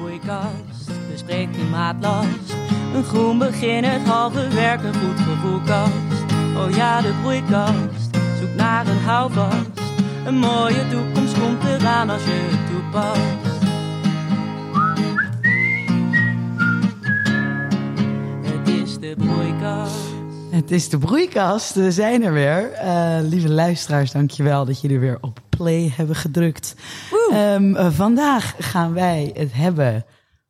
[0.00, 2.54] broeikast, bespreek klimaatlast.
[2.94, 5.92] Een groen begin, het halve werk, een goed gevoelkast.
[6.56, 9.80] Oh ja, de broeikast, zoek naar een houvast.
[10.26, 13.58] Een mooie toekomst komt eraan als je het toepast.
[18.52, 20.10] Het is de broeikast.
[20.50, 22.72] Het is de broeikast, we zijn er weer.
[22.72, 26.74] Eh, lieve luisteraars, dankjewel dat jullie weer op play hebben gedrukt.
[27.30, 30.04] Ehm, eh, vandaag gaan wij het hebben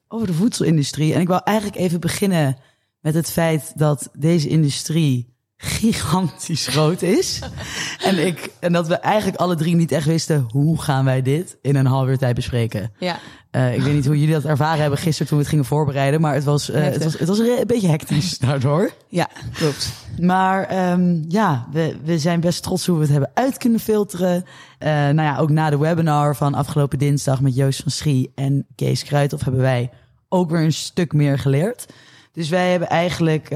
[0.09, 1.15] over de voedselindustrie.
[1.15, 2.57] En ik wil eigenlijk even beginnen
[3.01, 7.39] met het feit dat deze industrie gigantisch groot is.
[8.09, 11.57] en, ik, en dat we eigenlijk alle drie niet echt wisten hoe gaan wij dit
[11.63, 12.93] in een half uur tijd bespreken.
[12.99, 13.19] Ja.
[13.53, 16.21] Uh, ik weet niet hoe jullie dat ervaren hebben gisteren toen we het gingen voorbereiden,
[16.21, 18.91] maar het was, uh, het was, het was een beetje hectisch daardoor.
[19.09, 19.93] Ja, klopt.
[20.21, 24.35] Maar um, ja, we, we zijn best trots hoe we het hebben uit kunnen filteren.
[24.35, 28.67] Uh, nou ja, ook na de webinar van afgelopen dinsdag met Joost van Schie en
[28.75, 29.91] Kees Kruithof hebben wij
[30.29, 31.87] ook weer een stuk meer geleerd.
[32.33, 33.49] Dus wij hebben eigenlijk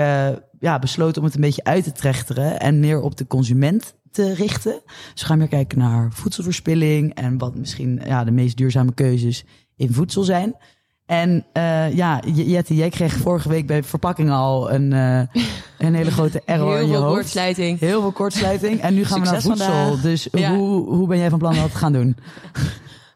[0.65, 4.35] ja, besloten om het een beetje uit te trechteren en meer op de consument te
[4.35, 4.81] richten.
[5.13, 9.45] Dus we gaan meer kijken naar voedselverspilling en wat misschien ja, de meest duurzame keuzes
[9.77, 10.55] in voedsel zijn.
[11.07, 15.19] En uh, ja, Jette, jij kreeg vorige week bij verpakking al een, uh,
[15.79, 17.17] een hele grote error Heel in je veel hoofd.
[17.21, 17.79] kortsluiting.
[17.79, 18.81] Heel veel kortsluiting.
[18.81, 19.67] En nu gaan we naar voedsel.
[19.73, 20.01] vandaag.
[20.01, 20.57] Dus Ja.
[20.57, 22.17] hoe, hoe ben jij van plan dat te gaan doen?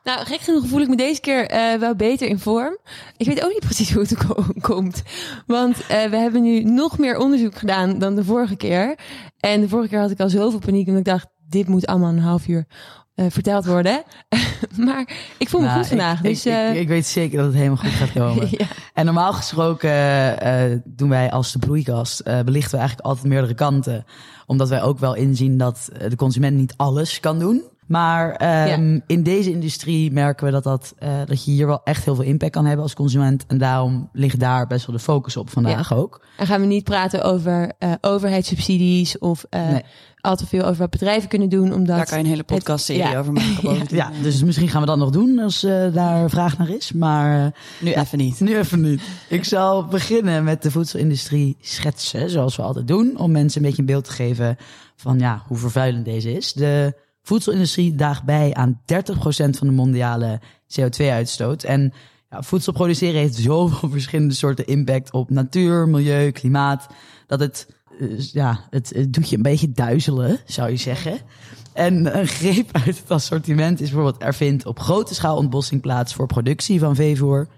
[0.09, 2.79] Nou, gek genoeg voel ik me deze keer eh, wel beter in vorm.
[3.17, 5.03] Ik weet ook niet precies hoe het ko- komt.
[5.47, 8.99] Want eh, we hebben nu nog meer onderzoek gedaan dan de vorige keer.
[9.41, 10.87] En de vorige keer had ik al zoveel paniek.
[10.87, 12.67] Omdat ik dacht, dit moet allemaal een half uur
[13.15, 14.03] eh, verteld worden.
[14.87, 16.19] maar ik voel me Nou, goed vandaag.
[16.19, 18.49] Ik, dus, ik, ik, ik weet zeker dat het helemaal goed gaat komen.
[18.59, 18.67] ja.
[18.93, 24.05] En normaal gesproken doen wij als de broeikast, belichten we eigenlijk altijd meerdere kanten.
[24.47, 27.63] Omdat wij ook wel inzien dat de consument niet alles kan doen.
[27.89, 32.05] Maar ehm, in deze industrie merken we dat, dat, eh, dat je hier wel echt
[32.05, 33.45] heel veel impact kan hebben als consument.
[33.47, 36.27] En daarom ligt daar best wel de focus op vandaag ook.
[36.37, 39.83] En gaan we niet praten over eh, overheidssubsidies of eh, Nee.
[40.21, 41.73] al te veel over wat bedrijven kunnen doen.
[41.73, 43.19] Omdat Daar kan je een hele podcastserie ja.
[43.19, 43.87] over maken.
[43.97, 46.93] Ja, dus misschien gaan we dat nog doen als eh, daar vraag naar is.
[46.93, 48.41] Maar eh, Nu even niet.
[48.41, 49.03] Nu even niet.
[49.29, 53.83] Ik zal beginnen met de voedselindustrie schetsen, zoals we altijd doen, om mensen een beetje
[53.83, 54.57] een beeld te geven
[54.97, 56.53] van ja, hoe vervuilend deze is.
[56.53, 56.95] De
[57.29, 58.85] voedselindustrie daagt bij aan 30%
[59.59, 60.41] van de mondiale
[60.81, 61.63] CO2-uitstoot.
[61.63, 61.93] En
[62.31, 66.87] ja, voedsel produceren heeft zoveel verschillende soorten impact op natuur, milieu, klimaat,
[67.27, 71.19] dat het, eh, ja, het, het doet je een beetje duizelen, zou je zeggen.
[71.73, 76.15] En een greep uit het assortiment is bijvoorbeeld er vindt op grote schaal ontbossing plaats
[76.15, 77.49] voor productie van veevoer.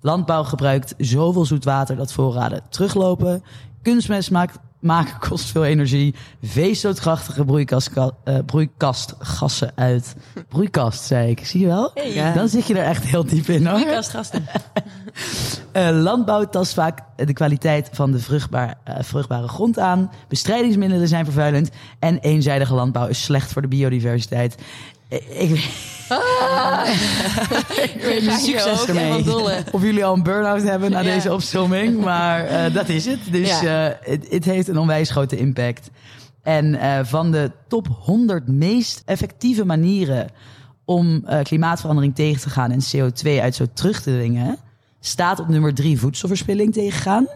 [0.00, 3.42] Landbouw gebruikt zoveel zoet water dat voorraden teruglopen.
[3.82, 6.14] Kunstmest maakt, maken kost veel energie.
[6.42, 10.14] Veestootkrachtige broeikastka- eh, broeikastgassen uit.
[10.48, 11.46] Broeikast, zei ik.
[11.46, 11.90] Zie je wel?
[12.04, 12.32] Ja.
[12.32, 13.80] Dan zit je er echt heel diep in hoor.
[13.80, 14.44] Broeikastgasten.
[15.72, 20.10] Eh, landbouw tast vaak de kwaliteit van de vruchtbaar, eh, vruchtbare grond aan.
[20.28, 21.70] Bestrijdingsmiddelen zijn vervuilend.
[21.98, 24.54] En eenzijdige landbouw is slecht voor de biodiversiteit.
[25.10, 25.50] Eh, Ik,
[27.94, 29.24] ik weet niet Succes ermee.
[29.72, 31.12] of jullie al een burn-out hebben na Ja.
[31.14, 32.00] deze opzomming.
[32.00, 33.18] Maar eh, dat is het.
[33.30, 33.86] Dus eh,
[34.30, 35.90] het, heeft een onwijs grote impact.
[36.42, 40.26] En van de top 100 meest effectieve manieren
[40.84, 44.56] om klimaatverandering tegen te gaan en CO2-uitstoot terug te dwingen,
[45.00, 47.26] staat op nummer 3 voedselverspilling tegengaan.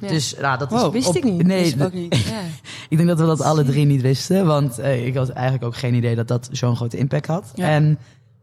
[0.00, 0.08] Ja.
[0.08, 0.92] Dus nou, dat is Wow.
[0.92, 1.46] Wist op- ik niet.
[1.46, 2.16] Nee, Wist ik ook niet.
[2.30, 2.40] Ja.
[2.88, 4.46] ik denk dat we dat alle drie niet wisten.
[4.46, 7.50] Want eh, ik had eigenlijk ook geen idee dat dat zo'n grote impact had.
[7.54, 7.68] Ja.
[7.68, 7.98] En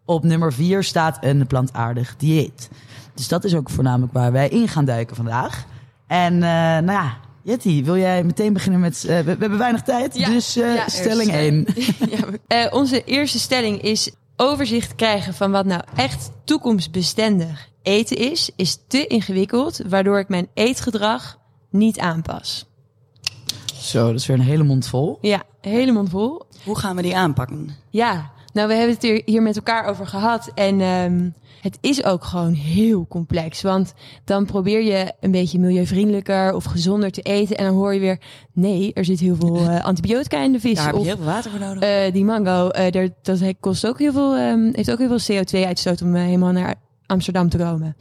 [0.06, 2.70] op nummer vier staat een plantaardig dieet.
[3.16, 5.66] Dus dat is ook voornamelijk waar wij in gaan duiken vandaag.
[6.08, 9.06] En eh, nou ja, Jetty, wil jij meteen beginnen met...
[9.06, 10.30] eh, we, we hebben weinig tijd, Ja.
[10.30, 11.78] dus eh, Ja, stelling eerst,
[12.08, 12.10] 1.
[12.50, 18.50] Ja, eh, onze eerste stelling is overzicht krijgen van wat nou echt toekomstbestendig eten is,
[18.56, 21.38] is te ingewikkeld, waardoor ik mijn eetgedrag
[21.74, 22.66] niet aanpas.
[23.74, 25.18] Zo, dat is weer een hele mond vol.
[25.22, 26.42] Ja, hele mond vol.
[26.64, 27.70] Hoe gaan we die aanpakken?
[27.90, 31.30] Ja, nou we hebben het hier, hier met elkaar over gehad en ehm,
[31.62, 33.62] het is ook gewoon heel complex.
[33.62, 33.94] Want
[34.24, 38.20] dan probeer je een beetje milieuvriendelijker of gezonder te eten en dan hoor je weer,
[38.54, 40.76] nee, er zit heel veel eh, antibiotica in de vis.
[40.76, 41.84] Daar heb je of heel veel water voor nodig.
[41.84, 45.36] Eh, die mango, eh, daar, dat kost ook heel veel, ehm, heeft ook heel veel
[45.36, 46.76] CO2-uitstoot om helemaal naar
[47.14, 47.96] Amsterdam te komen.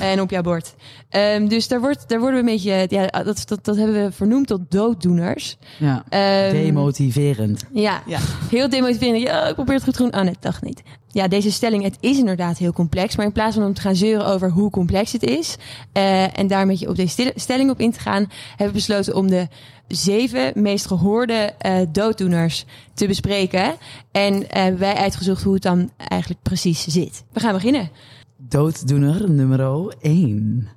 [0.00, 0.74] en op jouw bord.
[1.08, 4.12] Ehm, dus daar, wordt, daar worden we een beetje, ja, dat, dat, dat hebben we
[4.12, 5.56] vernoemd tot dooddoeners.
[5.78, 7.64] Ja, Ehm, demotiverend.
[7.72, 8.18] ja, Ja.
[8.50, 9.22] heel demotiverend.
[9.22, 10.14] Ja, ik probeer het goed te doen.
[10.14, 10.82] Oh nee, dacht niet.
[11.08, 13.16] Ja, deze stelling, het is inderdaad heel complex.
[13.16, 15.56] Maar in plaats van om te gaan zeuren over hoe complex het is...
[15.92, 18.26] eh, en daar een beetje op deze stelling op in te gaan...
[18.48, 19.48] hebben we besloten om de
[19.88, 22.64] zeven meest gehoorde eh, dooddoeners
[22.94, 23.74] te bespreken.
[24.12, 27.24] En hebben wij uitgezocht hoe het dan eigenlijk precies zit.
[27.32, 27.90] We gaan beginnen.
[28.36, 30.68] Dooddoener nummer 1.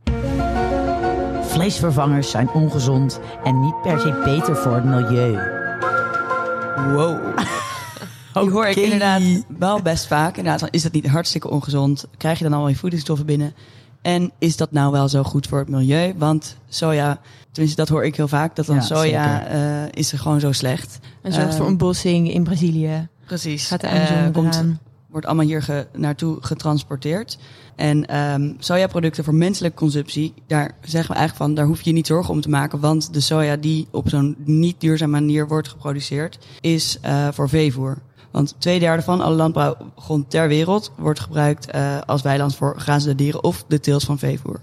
[1.41, 5.37] Vleesvervangers zijn ongezond en niet per se beter voor het milieu.
[6.93, 7.19] Wow.
[8.41, 9.21] Die hoor ik inderdaad
[9.57, 10.37] wel best vaak.
[10.37, 12.05] Inderdaad, van, is dat niet hartstikke ongezond?
[12.17, 13.53] Krijg je dan al je voedingsstoffen binnen?
[14.01, 16.13] En is dat nou wel zo goed voor het milieu?
[16.17, 17.19] Want soja,
[17.51, 19.59] tenminste dat hoor ik heel vaak, dat dan Ja, soja eh,
[19.91, 20.99] is er gewoon zo slecht.
[21.21, 23.07] En zorgt Ehm, voor ontbossing in Brazilië.
[23.25, 23.67] Precies.
[23.67, 24.63] Gaat de Eh, komt.
[25.17, 27.37] Wordt allemaal hier ge- naartoe getransporteerd.
[27.75, 31.95] En ehm sojaproducten voor menselijke consumptie, daar zeggen we eigenlijk van, daar hoef je je
[31.95, 32.79] niet zorgen om te maken.
[32.79, 37.97] Want de soja die op zo'n niet duurzame manier wordt geproduceerd, is eh, voor veevoer.
[38.31, 43.15] Want twee derde van alle landbouwgrond ter wereld wordt gebruikt eh, als weiland voor grazende
[43.15, 44.59] dieren of de teels van veevoer.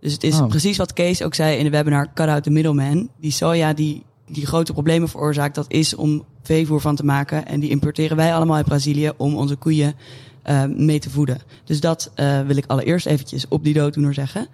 [0.00, 0.46] Dus het is Oh.
[0.46, 3.08] precies wat Kees ook zei in de webinar Cut Out the Middleman.
[3.20, 7.46] Die soja die, die grote problemen veroorzaakt, dat is om veevoer van te maken.
[7.46, 9.94] En die importeren wij allemaal uit Brazilië om onze koeien
[10.42, 11.40] eh, mee te voeden.
[11.64, 14.40] Dus dat eh, wil ik allereerst eventjes op die dooddoener zeggen.
[14.40, 14.50] Oké,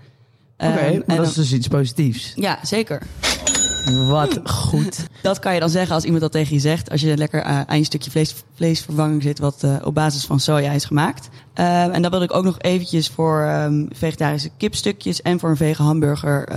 [0.56, 2.32] Ehm, maar en dat is dus iets positiefs.
[2.34, 3.02] Ja, zeker.
[4.08, 5.06] Wat goed.
[5.22, 6.90] Dat kan je dan zeggen als iemand dat tegen je zegt.
[6.90, 10.72] Als je lekker eh, aan je stukje vlees, vleesvervanging zit wat op basis van soja
[10.72, 11.28] is gemaakt.
[11.54, 15.56] Ehm, en dan wilde ik ook nog eventjes voor ehm, vegetarische kipstukjes en voor een
[15.56, 16.48] vegan hamburger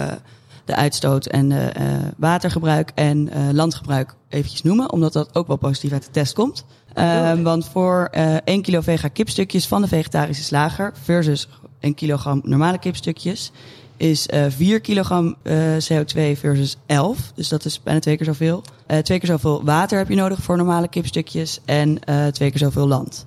[0.66, 1.86] de uitstoot en de eh,
[2.18, 4.92] watergebruik en eh, landgebruik eventjes noemen.
[4.92, 6.66] Omdat dat ook wel positief uit de test komt.
[6.94, 11.48] Ehm, want voor eh 1 kilo vega kipstukjes van de vegetarische slager versus
[11.80, 13.52] 1 kilogram normale kipstukjes
[13.98, 17.32] is eh 4 kilogram eh, CO2 versus 11.
[17.36, 18.64] Dus dat is bijna twee keer zoveel.
[18.86, 22.60] Eh twee keer zoveel water heb je nodig voor normale kipstukjes en eh twee keer
[22.60, 23.26] zoveel land.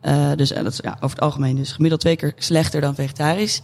[0.00, 2.94] Eh, dus eh, dat is ja, over het algemeen dus gemiddeld twee keer slechter dan
[2.94, 3.62] vegetarisch.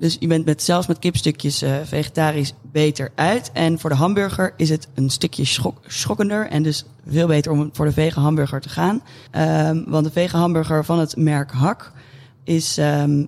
[0.00, 3.50] Dus je bent met, zelfs met kipstukjes eh, vegetarisch beter uit.
[3.52, 6.46] En voor de hamburger is het een stukje schok, schokkender.
[6.46, 9.02] En dus veel beter om voor de vegan hamburger te gaan.
[9.30, 11.92] Ehm, want de vegan hamburger van het merk Hak
[12.44, 13.24] is ehm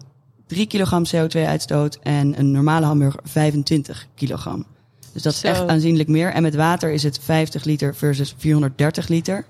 [0.46, 1.98] 3 kilogram CO2-uitstoot.
[2.02, 4.66] En een normale hamburger 25 kilogram.
[5.12, 5.46] Dus dat is Zo.
[5.46, 6.32] echt aanzienlijk meer.
[6.32, 9.44] En met water is het 50 liter versus 430 liter.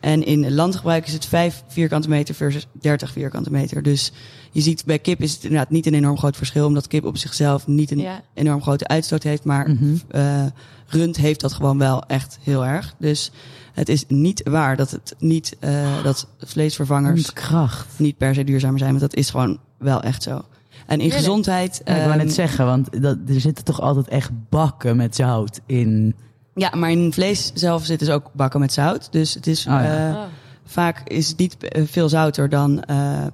[0.00, 3.82] En in landgebruik is het 5 vierkante meter versus 30 vierkante meter.
[3.82, 4.12] Dus
[4.52, 6.66] je ziet bij kip is het inderdaad niet een enorm groot verschil.
[6.66, 8.22] Omdat kip op zichzelf niet een Ja.
[8.34, 9.44] enorm grote uitstoot heeft.
[9.44, 9.94] Maar Mhm.
[10.10, 10.44] eh,
[10.86, 12.94] rund heeft dat gewoon wel echt heel erg.
[12.98, 13.30] Dus
[13.72, 17.98] het is niet waar dat het niet eh, dat vleesvervangers Kracht.
[17.98, 18.90] niet per se duurzamer zijn.
[18.90, 20.42] Want dat is gewoon wel echt zo.
[20.86, 21.80] En in gezondheid.
[21.84, 25.16] Ja, ik wou net ehm, zeggen, want dat, er zitten toch altijd echt bakken met
[25.16, 26.14] zout in.
[26.58, 29.08] Ja, maar in vlees zelf zitten ze ook bakken met zout.
[29.10, 30.08] Dus het is Oh ja.
[30.08, 30.22] eh, Oh.
[30.66, 33.26] vaak is het niet eh, veel zouter dan, eh,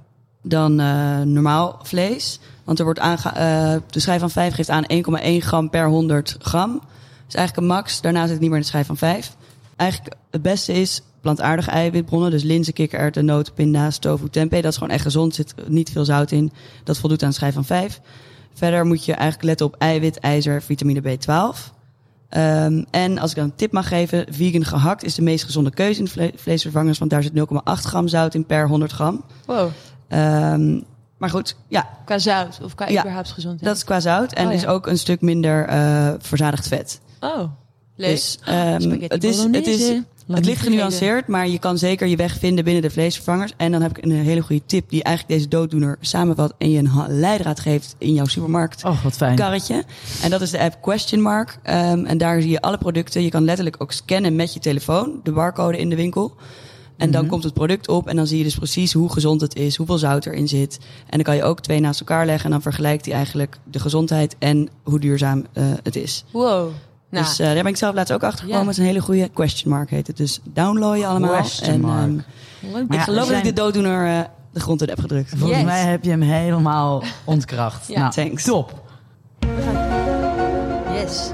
[0.42, 2.40] dan eh, normaal vlees.
[2.64, 6.36] Want er wordt aange eh, de schijf van 5 geeft aan 1,1 gram per 100
[6.40, 6.72] gram.
[6.72, 6.82] Dat
[7.28, 8.00] is eigenlijk een max.
[8.00, 9.36] Daarna zit het niet meer in de schijf van 5.
[9.76, 12.30] Eigenlijk het beste is plantaardige eiwitbronnen.
[12.30, 14.62] Dus linzen, kikkererwten, noten, pinda's, tofu, tempeh.
[14.62, 15.36] Dat is gewoon echt gezond.
[15.36, 16.52] Er zit niet veel zout in.
[16.84, 18.00] Dat voldoet aan de schijf van 5.
[18.54, 21.72] Verder moet je eigenlijk letten op eiwit, ijzer, vitamine B12.
[22.34, 25.70] Ehm, en als ik dan een tip mag geven, vegan gehakt is de meest gezonde
[25.70, 29.24] keuze in vle- vleesvervangers, want daar zit 0,8 gram zout in per 100 gram.
[29.46, 29.68] Wow.
[30.08, 30.80] Ehm,
[31.18, 33.64] maar goed, ja, Qua zout of qua Ja, überhaupt gezondheid.
[33.64, 34.56] dat is qua zout en Oh, ja.
[34.58, 37.00] is ook een stuk minder eh, verzadigd vet.
[37.20, 37.38] Oh,
[37.96, 38.10] leuk.
[38.10, 42.16] Dus ehm, Spaghetti het, is, het, is, het ligt genuanceerd, maar je kan zeker je
[42.16, 43.52] weg vinden binnen de vleesvervangers.
[43.56, 46.78] En dan heb ik een hele goede tip die eigenlijk deze dooddoener samenvat en je
[46.78, 48.84] een leidraad geeft in jouw supermarkt.
[48.84, 49.36] Oh, wat fijn.
[49.36, 49.84] karretje.
[50.22, 51.58] En dat is de app Question Mark.
[51.62, 53.22] Ehm, en daar zie je alle producten.
[53.22, 56.32] Je kan letterlijk ook scannen met je telefoon, de barcode in de winkel.
[56.96, 57.30] En dan Mhm.
[57.30, 59.98] komt het product op en dan zie je dus precies hoe gezond het is, hoeveel
[59.98, 60.78] zout erin zit.
[61.02, 63.78] En dan kan je ook twee naast elkaar leggen en dan vergelijkt hij eigenlijk de
[63.78, 66.24] gezondheid en hoe duurzaam eh, het is.
[66.30, 66.68] Wow.
[67.14, 68.60] Nou, Dus eh, daar ben ik zelf laatst ook achter gekomen.
[68.60, 68.66] Ja.
[68.68, 70.16] Het is een hele goede Question Mark heet het.
[70.16, 71.30] Dus download je allemaal.
[71.30, 71.98] Question en, Mark.
[72.02, 72.12] ehm,
[72.60, 72.72] leuk.
[72.72, 75.28] Maar ik ja, geloof dat ik de dooddoener eh, de grond in heb gedrukt.
[75.36, 75.66] Volgens Yes.
[75.66, 77.88] mij heb je hem helemaal ontkracht.
[77.88, 77.98] Ja.
[78.00, 78.44] nou, Thanks.
[78.44, 78.82] top.
[80.92, 81.30] Yes.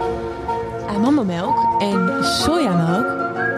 [0.89, 3.07] Amandelmelk en sojamelk,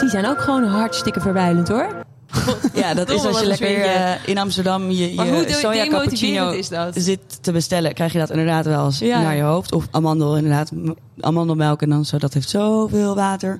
[0.01, 2.02] die zijn ook gewoon hartstikke vervuilend hoor.
[2.75, 6.69] Ja, dat is als je lekker eh, in Amsterdam je, Maar je soja cappuccino is
[6.69, 6.95] dat?
[6.97, 9.23] zit te bestellen, krijg je dat inderdaad wel eens Ja.
[9.23, 9.73] naar je hoofd.
[9.75, 10.71] Of amandel, inderdaad,
[11.21, 12.19] amandelmelk en dan zo.
[12.19, 13.59] Dat heeft zoveel water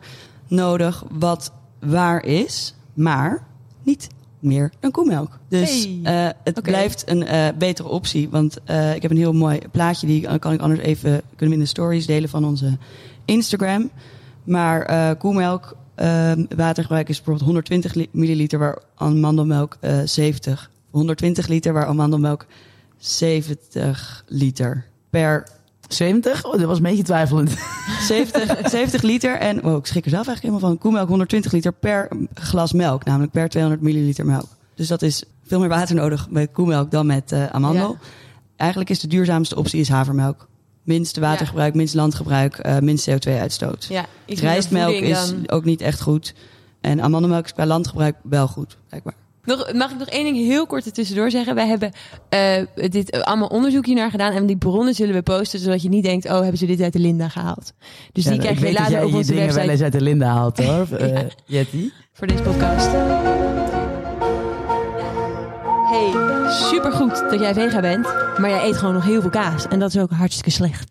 [0.49, 3.47] nodig, wat waar is, maar
[3.83, 4.07] niet
[4.39, 5.39] meer dan koemelk.
[5.49, 6.25] Dus Hey.
[6.27, 8.29] eh, het blijft een eh, betere optie.
[8.31, 8.57] Want
[8.95, 11.67] ik heb een heel mooi plaatje, die kan ik anders even, kunnen we in de
[11.67, 12.77] stories delen van onze
[13.25, 13.91] Instagram.
[14.45, 15.11] Maar eh
[15.97, 20.71] koemelk, eh, watergebruik is bijvoorbeeld 120 li- milliliter, waar amandelmelk eh 70.
[20.91, 22.47] 120 liter, waar amandelmelk
[22.99, 25.47] 70 liter per
[25.89, 26.45] 70?
[26.45, 27.51] Oh, dat was een beetje twijfelend.
[28.09, 29.37] 70, 70 liter.
[29.39, 30.79] En wow, ik schrik er zelf eigenlijk helemaal van.
[30.79, 34.47] Koemelk 120 liter per glas melk, namelijk per 200 milliliter melk.
[34.75, 37.97] Dus dat is veel meer water nodig met koemelk dan met eh, amandel.
[38.57, 40.47] Eigenlijk is de duurzaamste optie is havermelk.
[40.83, 43.87] Minst watergebruik, minst landgebruik, eh, minst CO2-uitstoot.
[43.89, 46.35] Ja, Rijstmelk is dan- ook niet echt goed.
[46.81, 49.15] En amandelmelk is qua landgebruik wel goed, blijkbaar.
[49.45, 51.55] Nog, mag ik nog één ding heel kort tussendoor zeggen?
[51.55, 51.93] Wij hebben
[52.29, 54.33] eh, dit eh, allemaal onderzoek hier naar gedaan.
[54.33, 56.27] En die bronnen zullen we posten, zodat je niet denkt...
[56.27, 57.73] oh, hebben ze dit uit de Linda gehaald?
[58.13, 59.55] Dus die Ja, krijg ik je weet dat later jij op je onze dingen wel
[59.55, 61.91] website eens uit de Linda haalt hoor, eh, Jetty.
[62.13, 62.91] voor deze podcast.
[65.93, 66.13] Hey,
[66.51, 68.03] supergoed dat jij vega bent.
[68.39, 69.67] Maar jij eet gewoon nog heel veel kaas.
[69.67, 70.91] En dat is ook hartstikke slecht.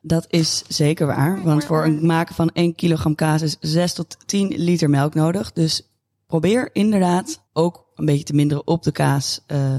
[0.00, 1.42] Dat is zeker waar.
[1.42, 5.52] Want voor het maken van 1 kilogram kaas is 6 tot 10 liter melk nodig.
[5.52, 5.88] Dus
[6.26, 9.44] probeer inderdaad ook een beetje te minderen op de kaas.
[9.46, 9.74] eh,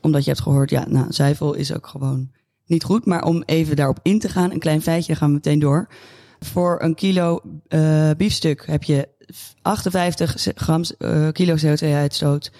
[0.00, 2.30] omdat je hebt gehoord, ja, nou, zuivel is ook gewoon
[2.66, 3.06] niet goed.
[3.06, 5.88] Maar om even daarop in te gaan, een klein feitje, daar gaan we meteen door.
[6.40, 9.08] Voor een kilo eh, biefstuk heb je
[9.62, 12.50] 58 gram eh, kilo CO2-uitstoot.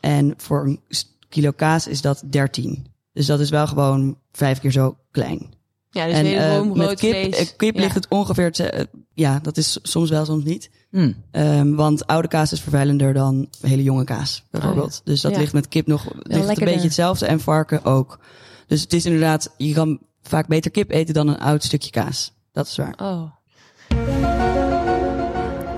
[0.00, 0.80] En voor een
[1.28, 2.86] kilo kaas is dat 13.
[3.12, 5.52] Dus dat is wel gewoon vijf keer zo klein.
[5.90, 7.36] Ja, dus en wederom eh, met rood kip, vlees.
[7.36, 7.80] eh, kip Ja.
[7.80, 10.70] ligt het ongeveer, eh, ja, dat is soms wel, soms niet.
[10.90, 11.12] Hm.
[11.30, 15.00] Ehm, want oude kaas is vervuilender dan hele jonge kaas, bijvoorbeeld.
[15.04, 15.42] Dus dat Oh, Ja.
[15.42, 18.18] ligt met kip nog ligt het een beetje hetzelfde en varken ook.
[18.66, 22.32] Dus het is inderdaad, je kan vaak beter kip eten dan een oud stukje kaas.
[22.52, 22.94] Dat is waar.
[23.02, 23.22] Oh.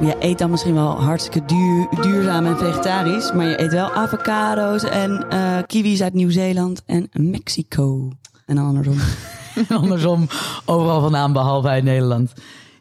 [0.02, 4.82] Je eet dan misschien wel hartstikke duur, duurzaam en vegetarisch, maar je eet wel avocado's
[4.82, 8.10] en eh, kiwis uit Nieuw-Zeeland en Mexico.
[8.46, 8.96] En andersom.
[9.82, 10.28] Andersom,
[10.64, 12.32] overal vandaan, behalve uit Nederland.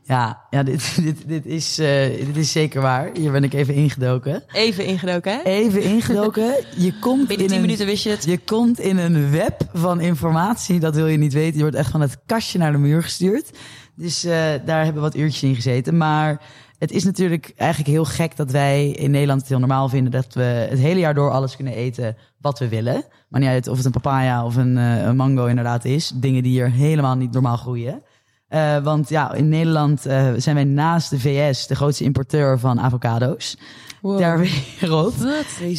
[0.03, 3.09] Ja, ja dit, dit, dit, is, eh, dit is zeker waar.
[3.13, 4.43] Hier ben ik even ingedoken.
[4.51, 5.41] Even ingedoken, hè?
[5.43, 6.53] Even ingedoken.
[6.77, 8.25] Je komt Binnen in 10 een, minuten wist je het.
[8.25, 11.55] Je komt in een web van informatie, dat wil je niet weten.
[11.55, 13.51] Je wordt echt van het kastje naar de muur gestuurd.
[13.95, 14.31] Dus eh,
[14.65, 15.97] daar hebben we wat uurtjes in gezeten.
[15.97, 16.41] Maar
[16.81, 20.33] het is natuurlijk eigenlijk heel gek dat wij in Nederland het heel normaal vinden dat
[20.33, 23.03] we het hele jaar door alles kunnen eten wat we willen.
[23.27, 26.11] Maar niet uit of het een papaya of een, eh, een mango inderdaad is.
[26.15, 28.03] Dingen die hier helemaal niet normaal groeien.
[28.47, 32.79] Eh, want ja, in Nederland eh, zijn wij naast de VS de grootste importeur van
[32.79, 33.57] avocado's
[34.01, 34.17] Wow.
[34.17, 34.39] ter
[34.79, 35.15] wereld.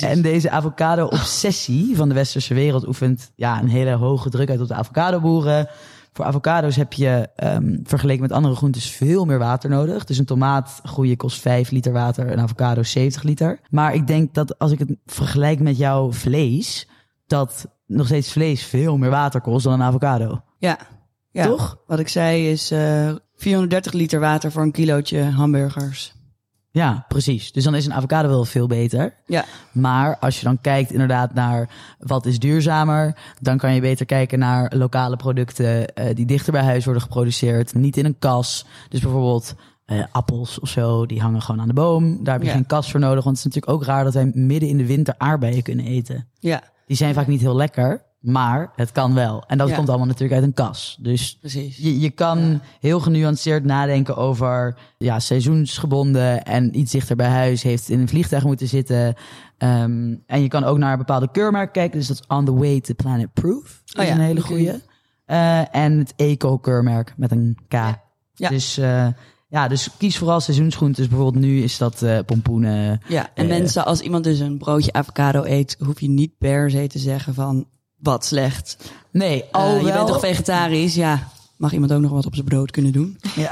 [0.01, 4.69] En deze avocado-obsessie van de westerse wereld oefent ja, een hele hoge druk uit op
[4.69, 5.69] de avocadoboeren.
[6.13, 10.05] Voor avocado's heb je ehm, vergeleken met andere groentes veel meer water nodig.
[10.05, 13.61] Dus een tomaat groeien kost 5 liter water, een avocado 70 liter.
[13.71, 16.89] Maar ik denk dat als ik het vergelijk met jouw vlees,
[17.27, 20.41] dat nog steeds vlees veel meer water kost dan een avocado.
[20.59, 20.79] Ja.
[21.31, 21.47] ja.
[21.47, 21.83] Toch?
[21.87, 26.15] Wat ik zei is eh 430 liter water voor een kilootje hamburgers.
[26.75, 27.53] Ja, precies.
[27.53, 29.15] Dus dan is een avocado wel veel beter.
[29.27, 29.45] Ja.
[29.73, 34.39] Maar als je dan kijkt inderdaad naar wat is duurzamer, dan kan je beter kijken
[34.39, 38.67] naar lokale producten eh, die dichter bij huis worden geproduceerd, niet in een kas.
[38.89, 42.25] Dus bijvoorbeeld eh, appels of zo, die hangen gewoon aan de boom.
[42.25, 42.55] Daar heb je Ja.
[42.55, 44.87] geen kas voor nodig, want het is natuurlijk ook raar dat wij midden in de
[44.87, 46.29] winter aardbeien kunnen eten.
[46.39, 49.45] Ja, Die zijn vaak niet heel lekker, maar het kan wel.
[49.47, 49.75] En dat Ja.
[49.75, 50.97] komt allemaal natuurlijk uit een kas.
[51.01, 51.77] Dus precies.
[51.77, 55.19] je, je kan heel genuanceerd nadenken over ja,
[55.67, 59.15] seizoensgebonden en iets dichter bij huis heeft in een vliegtuig moeten zitten.
[59.59, 61.99] Ehm, en je kan ook naar bepaalde keurmerken kijken.
[61.99, 63.83] Dus dat is On the Way to Planet Proof.
[63.85, 64.81] Dat Oh is ja, een hele goede.
[65.71, 67.73] en het eco-keurmerk met een K.
[68.35, 68.49] Ja.
[68.49, 69.07] Dus, eh,
[69.49, 71.09] ja, dus kies vooral seizoensgroentes.
[71.09, 73.01] Bijvoorbeeld nu is dat eh, pompoenen.
[73.09, 73.49] Ja, en Eh.
[73.59, 77.35] mensen, als iemand dus een broodje avocado eet, hoef je niet per se te zeggen
[77.35, 77.67] van
[78.03, 78.77] wat slecht.
[79.11, 80.95] Nee, Oh, je bent toch vegetarisch?
[80.95, 81.29] Ja,
[81.63, 83.17] mag iemand ook nog wat op zijn brood kunnen doen?
[83.35, 83.51] Ja.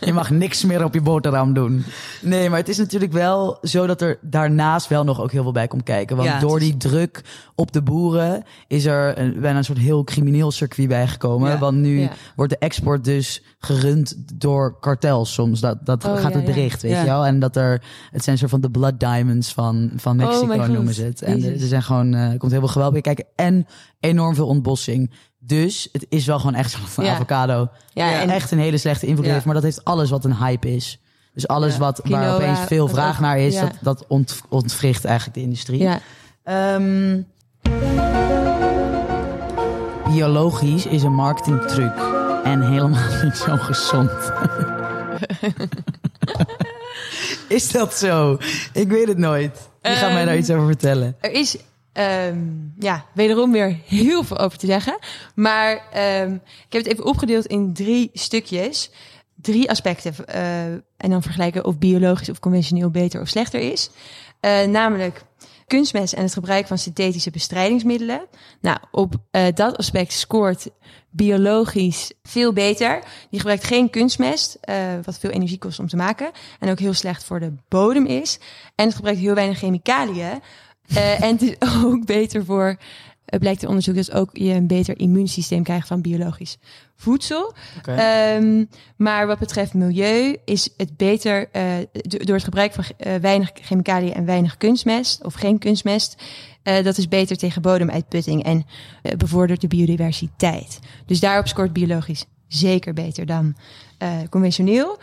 [0.00, 1.84] je mag niks meer op je boterham doen.
[2.22, 5.52] Nee, maar het is natuurlijk wel zo dat er daarnaast wel nog ook heel veel
[5.52, 6.16] bij komt kijken.
[6.16, 9.78] Want Ja, door is- die druk op de boeren is er een, bijna een soort
[9.78, 11.50] heel crimineel circuit bijgekomen.
[11.50, 11.58] Ja.
[11.58, 12.10] Want nu Ja.
[12.36, 15.60] wordt de export dus gerund door kartels soms.
[15.60, 16.54] Dat, dat Oh, gaat ja, het ja.
[16.54, 17.00] bericht, weet Ja.
[17.00, 17.26] je wel.
[17.26, 20.94] En dat er, het zijn soort van de blood diamonds van, van Oh Mexico noemen
[20.94, 21.22] ze het.
[21.22, 23.24] En er, er zijn gewoon, eh, er komt heel veel geweld bij kijken.
[23.36, 23.66] En
[24.00, 25.10] enorm veel ontbossing.
[25.44, 27.12] Dus het is wel gewoon echt zo van Ja.
[27.14, 29.32] avocado Ja, en echt een hele slechte invloed Ja.
[29.32, 29.44] heeft.
[29.44, 31.00] Maar dat heeft alles wat een hype is.
[31.34, 31.78] Dus alles Ja.
[31.78, 33.60] wat, Quinoa, waar opeens veel vraag ook- naar is, ja.
[33.60, 35.80] dat, dat ont, ontwricht eigenlijk de industrie.
[35.82, 36.00] ja.
[36.44, 37.20] Ehm,
[40.14, 41.92] biologisch is een marketingtruc
[42.44, 44.10] en helemaal niet zo gezond.
[47.48, 48.38] is dat zo?
[48.72, 49.68] Ik weet het nooit.
[49.82, 51.16] Wie gaat mij daar Ehm, iets over vertellen?
[51.20, 51.56] Er is
[51.92, 52.38] ehm,
[52.78, 54.98] ja, wederom weer heel veel over te zeggen.
[55.34, 58.90] Maar ehm, ik heb het even opgedeeld in drie stukjes.
[59.34, 60.26] Drie aspecten.
[60.26, 63.90] eh, en dan vergelijken of biologisch of conventioneel beter of slechter is.
[64.40, 65.22] Eh, namelijk
[65.66, 68.26] kunstmest en het gebruik van synthetische bestrijdingsmiddelen.
[68.60, 70.68] Nou, op eh, dat aspect scoort
[71.10, 73.02] biologisch veel beter.
[73.30, 74.58] Die gebruikt geen kunstmest,
[75.04, 76.30] wat veel energie kost om te maken.
[76.58, 78.38] En ook heel slecht voor de bodem is.
[78.74, 80.40] En het gebruikt heel weinig chemicaliën.
[80.88, 82.76] Eh, en het is ook beter voor,
[83.24, 86.58] het blijkt in onderzoek, dat ook je een beter immuunsysteem krijgt van biologisch
[86.96, 87.54] voedsel.
[87.84, 88.64] Ehm,
[88.96, 93.50] maar wat betreft milieu is het beter eh, do- door het gebruik van eh, weinig
[93.54, 96.22] chemicaliën en weinig kunstmest of geen kunstmest.
[96.62, 98.66] dat is beter tegen bodemuitputting en
[99.16, 100.78] bevordert de biodiversiteit.
[101.06, 103.56] Dus daarop scoort biologisch zeker beter dan
[104.30, 104.98] conventioneel.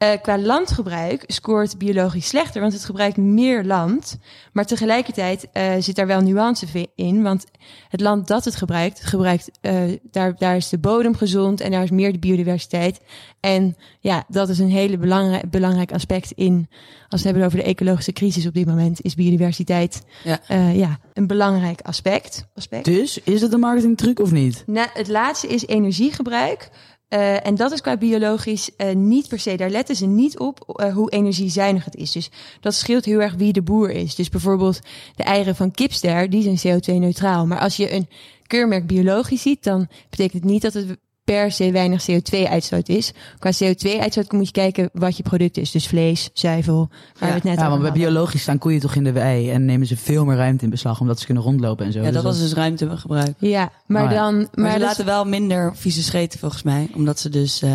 [0.00, 4.18] Eh, qua landgebruik scoort biologisch slechter, want het gebruikt meer land.
[4.52, 7.22] Maar tegelijkertijd eh, zit daar wel nuance in.
[7.22, 7.44] Want
[7.88, 9.80] het land dat het gebruikt, gebruikt eh,
[10.10, 13.00] daar, daar is de bodem gezond en daar is meer de biodiversiteit.
[13.40, 16.68] En ja, dat is een hele belangrijk, belangrijk aspect in,
[17.08, 20.40] als we het hebben over de ecologische crisis op dit moment, is biodiversiteit Ja.
[20.72, 22.46] ja, een belangrijk aspect.
[22.54, 22.84] aspect.
[22.84, 24.62] Dus is het een marketingtruc of niet?
[24.66, 26.70] Nou, het laatste is energiegebruik.
[27.10, 29.56] Eh, en dat is qua biologisch eh, niet per se.
[29.56, 32.12] Daar letten ze niet op eh, hoe energiezuinig het is.
[32.12, 34.14] Dus dat scheelt heel erg wie de boer is.
[34.14, 34.80] Dus bijvoorbeeld
[35.16, 37.46] de eieren van kipster, die zijn CO2-neutraal.
[37.46, 38.08] Maar als je een
[38.46, 40.98] keurmerk biologisch ziet, dan betekent het niet dat het
[41.32, 43.12] per se weinig CO2-uitstoot is.
[43.38, 45.70] Qua CO2-uitstoot moet je kijken wat je product is.
[45.70, 48.08] Dus vlees, zuivel, waar we het net Ja, over want bij hadden.
[48.08, 51.00] biologisch staan koeien toch in de wei en nemen ze veel meer ruimte in beslag
[51.00, 51.98] omdat ze kunnen rondlopen en zo.
[51.98, 53.34] Ja, Dus dat was dus ruimtegebruik.
[53.38, 54.16] Ja, maar Oh ja.
[54.16, 54.34] dan...
[54.36, 56.88] Maar, Maar ze dat- laten wel minder vieze scheten volgens mij.
[56.94, 57.70] Omdat ze dus eh,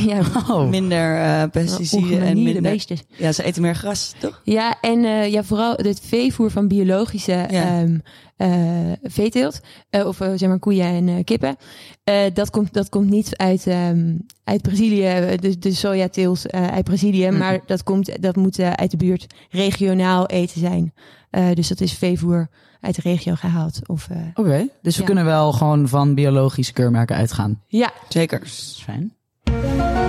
[0.10, 0.22] ja,
[0.68, 2.62] minder eh, pesticiden en minder...
[2.62, 2.98] beesten.
[3.16, 4.40] Ja, ze eten meer gras, toch?
[4.44, 7.46] Ja, en eh, ja, vooral het veevoer van biologische Ja.
[7.48, 7.98] ehm,
[8.36, 11.56] eh, veeteelt, eh, of zeg maar koeien en eh, kippen,
[12.04, 16.84] eh, dat, komt, dat komt niet uit, ehm, uit Brazilië, de, de sojateelt eh, uit
[16.84, 17.38] Brazilië, Mhm.
[17.38, 20.92] maar dat, komt, dat moet uit de buurt regionaal eten zijn.
[21.30, 22.48] Eh, dus dat is veevoer
[22.80, 23.88] uit de regio gehaald.
[23.88, 25.06] Of, eh, Oké, dus we Ja.
[25.06, 27.62] kunnen wel gewoon van biologische keurmerken uitgaan.
[27.66, 28.42] ja, Zeker.
[28.84, 29.12] Fijn.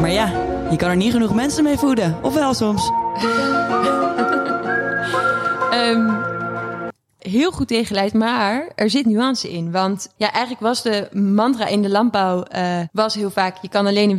[0.03, 0.27] Maar ja,
[0.69, 2.17] je kan er niet genoeg mensen mee voeden.
[2.21, 2.81] Of wel soms.
[5.71, 6.11] Ehm,
[7.17, 9.71] heel goed tegenleid, maar er zit nuance in.
[9.71, 13.57] Want ja, eigenlijk was de mantra in de landbouw eh, was heel vaak...
[13.61, 14.17] je kan alleen een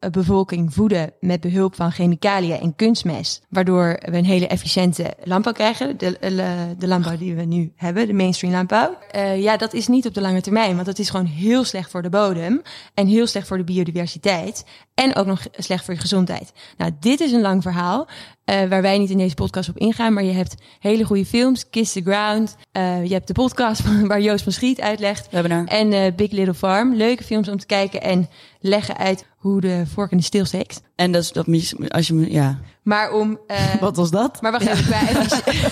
[0.00, 3.42] wereldbevolking voeden met behulp van chemicaliën en kunstmest.
[3.48, 5.98] Waardoor we een hele efficiënte landbouw krijgen.
[5.98, 8.98] De, de, de landbouw die we nu hebben, de mainstream landbouw.
[9.10, 11.90] Eh, ja, dat is niet op de lange termijn, want dat is gewoon heel slecht
[11.90, 12.62] voor de bodem.
[12.94, 14.64] En heel slecht voor de biodiversiteit.
[14.94, 16.52] En ook nog slecht voor je gezondheid.
[16.76, 18.08] Nou, dit is een lang verhaal.
[18.44, 20.12] eh, waar wij niet in deze podcast op ingaan.
[20.12, 21.70] Maar je hebt hele goede films.
[21.70, 22.56] Kiss the Ground.
[22.72, 25.28] eh, je hebt de podcast van, waar Joost van Schiet uitlegt.
[25.30, 25.64] Webinar.
[25.64, 26.94] En eh, Big Little Farm.
[26.94, 28.28] Leuke films om te kijken en
[28.60, 30.80] leggen uit hoe de vork in de steel steekt.
[30.96, 32.58] En dat is dat mis- als je me- ja.
[32.82, 33.38] Maar om...
[33.46, 34.42] eh, Wat was dat?
[34.42, 35.68] Maar wacht even, qua effici-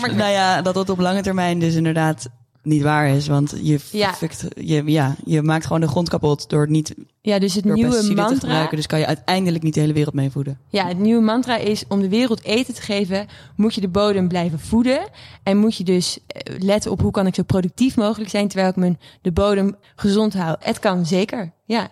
[0.00, 2.26] Maar, Nou ja, dat dat op lange termijn dus inderdaad
[2.64, 3.26] niet waar is.
[3.26, 4.14] Want je, Ja.
[4.54, 7.80] je, ja, je maakt gewoon de grond kapot door het niet Ja, dus het nieuwe
[7.80, 8.38] pesticiden te mantra...
[8.48, 8.76] gebruiken.
[8.76, 10.58] Dus kan je uiteindelijk niet de hele wereld mee voeden.
[10.68, 14.28] Ja, het nieuwe mantra is om de wereld eten te geven, moet je de bodem
[14.28, 14.98] blijven voeden.
[15.42, 18.70] En moet je dus eh, letten op hoe kan ik zo productief mogelijk zijn terwijl
[18.70, 20.56] ik mijn, de bodem gezond hou.
[20.60, 21.88] Het kan zeker, ja.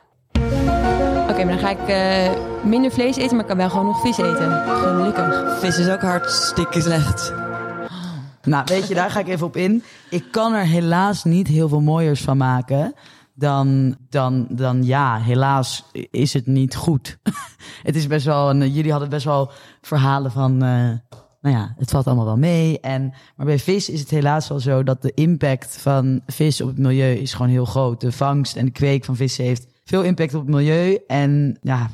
[1.30, 4.00] Oké, maar dan ga ik eh, minder vlees eten, maar ik kan wel gewoon nog
[4.00, 4.62] vis eten.
[4.66, 5.58] Gelukkig.
[5.60, 7.51] Vis is ook hartstikke slecht.
[8.42, 9.82] Nou, weet je, daar ga ik even op in.
[10.10, 12.94] Ik kan er helaas niet heel veel mooiers van maken.
[13.34, 17.18] Dan, dan, dan ja, helaas is het niet goed.
[17.82, 19.50] het is best wel, een, jullie hadden best wel
[19.80, 22.80] verhalen van, eh, nou ja, het valt allemaal wel mee.
[22.80, 26.68] En, maar bij vis is het helaas wel zo dat de impact van vis op
[26.68, 28.00] het milieu is gewoon heel groot.
[28.00, 30.98] De vangst en de kweek van vissen heeft veel impact op het milieu.
[31.06, 31.90] En ja,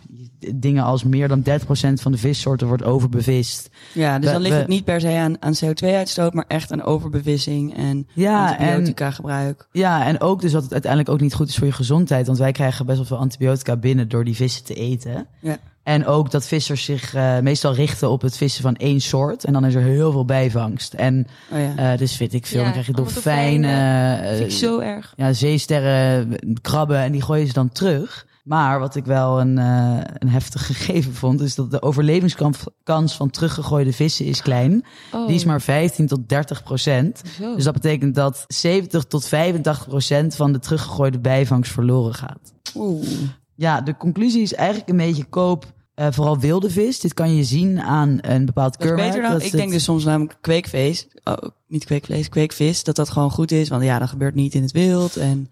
[0.54, 3.70] dingen als meer dan 30% van de vissoorten wordt overbevist.
[3.94, 6.72] Ja, dus We- dan ligt we- het niet per se aan, aan CO2-uitstoot, maar echt
[6.72, 9.68] aan overbevissing en Ja, antibiotica gebruik.
[9.72, 12.26] Ja, en ook dus dat het uiteindelijk ook niet goed is voor je gezondheid.
[12.26, 15.26] Want wij krijgen best wel veel antibiotica binnen door die vissen te eten.
[15.40, 15.56] Ja.
[15.82, 19.44] En ook dat vissers zich eh, meestal richten op het vissen van één soort.
[19.44, 20.94] En dan is er heel veel bijvangst.
[20.94, 21.92] En Oh ja.
[21.92, 22.56] eh, dus vind ik veel.
[22.58, 25.12] Ja, dan krijg je dolfijnen, eh, Vind ik zo erg.
[25.16, 26.98] ja, zeesterren, krabben.
[26.98, 28.26] En die gooien ze dan terug.
[28.48, 33.30] Maar wat ik wel een, eh, een heftig gegeven vond, is dat de overlevingskans van
[33.30, 34.84] teruggegooide vissen is klein.
[35.12, 37.22] Oh, Die is maar 15 tot 30 procent.
[37.40, 37.54] zo.
[37.54, 42.52] Dus dat betekent dat 70 tot 85 procent van de teruggegooide bijvangst verloren gaat.
[42.74, 43.06] Oeh.
[43.54, 47.00] Ja, de conclusie is eigenlijk een beetje koop eh, vooral wilde vis.
[47.00, 49.08] Dit kan je zien aan een bepaald Dat is keurmerk.
[49.08, 51.36] beter dan, Dat ik het- denk dus soms namelijk kweekvlees, oh,
[51.68, 53.68] niet kweekvlees, kweekvis, dat dat gewoon goed is.
[53.68, 55.16] Want ja, dat gebeurt niet in het wild.
[55.16, 55.50] En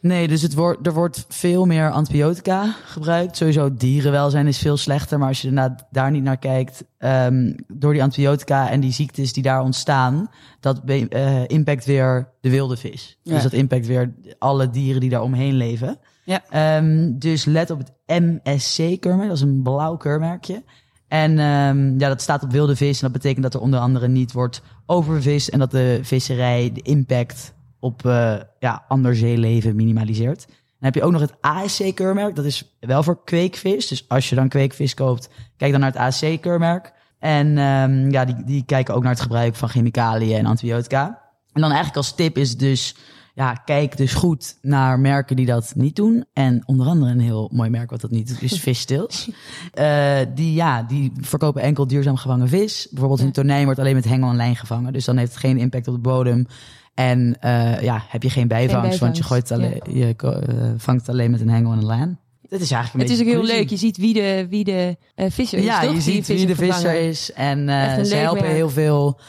[0.00, 3.36] Nee, dus het wordt, er wordt veel meer antibiotica gebruikt.
[3.36, 5.18] Sowieso dierenwelzijn is veel slechter.
[5.18, 9.32] Maar als je daarna, daar niet naar kijkt, ehm, door die antibiotica en die ziektes
[9.32, 10.30] die daar ontstaan,
[10.60, 13.18] dat eh, impact weer de wilde vis.
[13.22, 13.34] Ja.
[13.34, 15.98] Dus dat impact weer alle dieren die daar omheen leven.
[16.24, 16.42] Ja.
[16.50, 20.62] Ehm, dus let op het MSC-keurmerk, dat is een blauw keurmerkje.
[21.08, 23.02] En ehm, ja, dat staat op wilde vis.
[23.02, 25.50] En dat betekent dat er onder andere niet wordt overvis.
[25.50, 30.46] En dat de visserij de impact op uh, ja, ander zeeleven minimaliseert.
[30.46, 32.36] Dan heb je ook nog het ASC-keurmerk.
[32.36, 33.86] Dat is wel voor kweekvis.
[33.86, 36.92] Dus als je dan kweekvis koopt, kijk dan naar het ASC-keurmerk.
[37.18, 41.06] En um, ja, die, die kijken ook naar het gebruik van chemicaliën en antibiotica.
[41.52, 42.94] En dan eigenlijk als tip is dus
[43.38, 46.24] ja, kijk dus goed naar merken die dat niet doen.
[46.32, 49.30] En onder andere een heel mooi merk wat dat niet doet, is Fishtails.
[49.74, 52.88] uh, die, ja, die verkopen enkel duurzaam gevangen vis.
[52.90, 54.92] Bijvoorbeeld een tonijn wordt alleen met hengel en lijn gevangen.
[54.92, 56.46] Dus dan heeft het geen impact op de bodem.
[56.98, 60.06] En uh, ja, heb je geen bijvangst, want je, gooit alleen, ja.
[60.06, 62.18] je uh, vangt alleen met een hengel en een lijn.
[62.48, 63.70] Dat is eigenlijk een Het is ook heel leuk.
[63.70, 65.64] Je ziet wie de, wie de uh, visser is.
[65.64, 65.94] Ja, toch?
[65.94, 67.32] je ziet wie de visser is.
[67.32, 67.68] En
[68.06, 69.20] ze helpen heel veel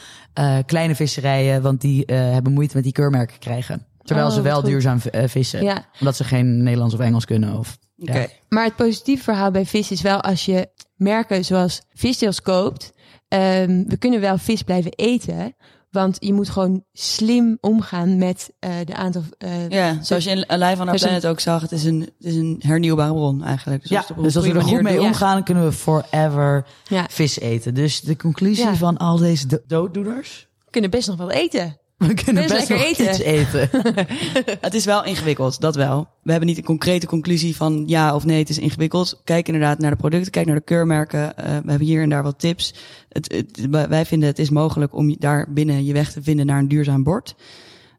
[0.66, 3.86] kleine visserijen, want die hebben moeite met die keurmerken krijgen.
[4.02, 5.62] Terwijl Oh, ze wel duurzaam vissen.
[5.62, 5.84] Ja.
[6.00, 7.58] Omdat ze geen Nederlands of Engels kunnen.
[7.58, 8.26] Of, ja.
[8.48, 12.92] Maar het positieve verhaal bij vis is wel als je merken zoals visdeels koopt.
[13.28, 15.54] Um, we kunnen wel vis blijven eten.
[15.90, 19.22] Want je moet gewoon slim omgaan met uh, de aantal.
[19.38, 22.10] Uh, Ja, zoals je in Alive on Our Dus ook zag, het is een, het
[22.18, 23.80] is een hernieuwbare bron eigenlijk.
[23.82, 27.38] Dus Ja, als dus als we er goed mee omgaan, kunnen we forever ja, vis
[27.40, 27.74] eten.
[27.74, 28.74] Dus de conclusie Ja.
[28.74, 30.48] van al deze do- dooddoeners?
[30.64, 31.79] we kunnen best nog wel eten.
[32.00, 33.08] We kunnen Best lekker eten.
[33.08, 33.70] iets eten.
[34.60, 36.08] Het is wel ingewikkeld, dat wel.
[36.22, 39.20] We hebben niet een concrete conclusie van ja of nee, het is ingewikkeld.
[39.24, 41.20] Kijk inderdaad naar de producten, kijk naar de keurmerken.
[41.20, 42.74] Uh, we hebben hier en daar wat tips.
[43.08, 46.58] Het, het, wij vinden het is mogelijk om daar binnen je weg te vinden naar
[46.58, 47.34] een duurzaam bord.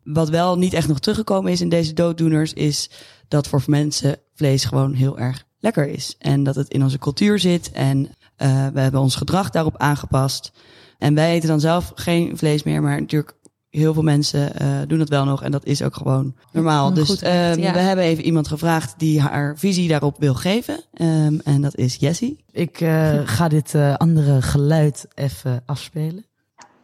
[0.04, 2.90] Wat wel niet echt nog teruggekomen is in deze dooddoeners, is
[3.28, 6.16] dat voor mensen vlees gewoon heel erg lekker is.
[6.20, 10.52] En dat het in onze cultuur zit en uh, we hebben ons gedrag daarop aangepast.
[10.98, 13.40] En wij eten dan zelf geen vlees meer, maar natuurlijk
[13.72, 16.94] heel veel mensen uh, doen dat wel nog en dat is ook gewoon normaal.
[16.94, 17.74] Dus goed um, ja.
[17.74, 20.84] we hebben even iemand gevraagd die haar visie daarop wil geven.
[21.02, 22.44] Um, en dat is Jessie.
[22.52, 26.26] Ik uh, ga dit uh, andere geluid even afspelen.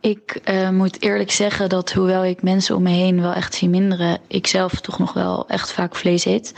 [0.08, 3.70] Ik uh, moet eerlijk zeggen dat hoewel ik mensen om me heen wel echt zie
[3.70, 6.54] minderen, ik zelf toch nog wel echt vaak vlees eet.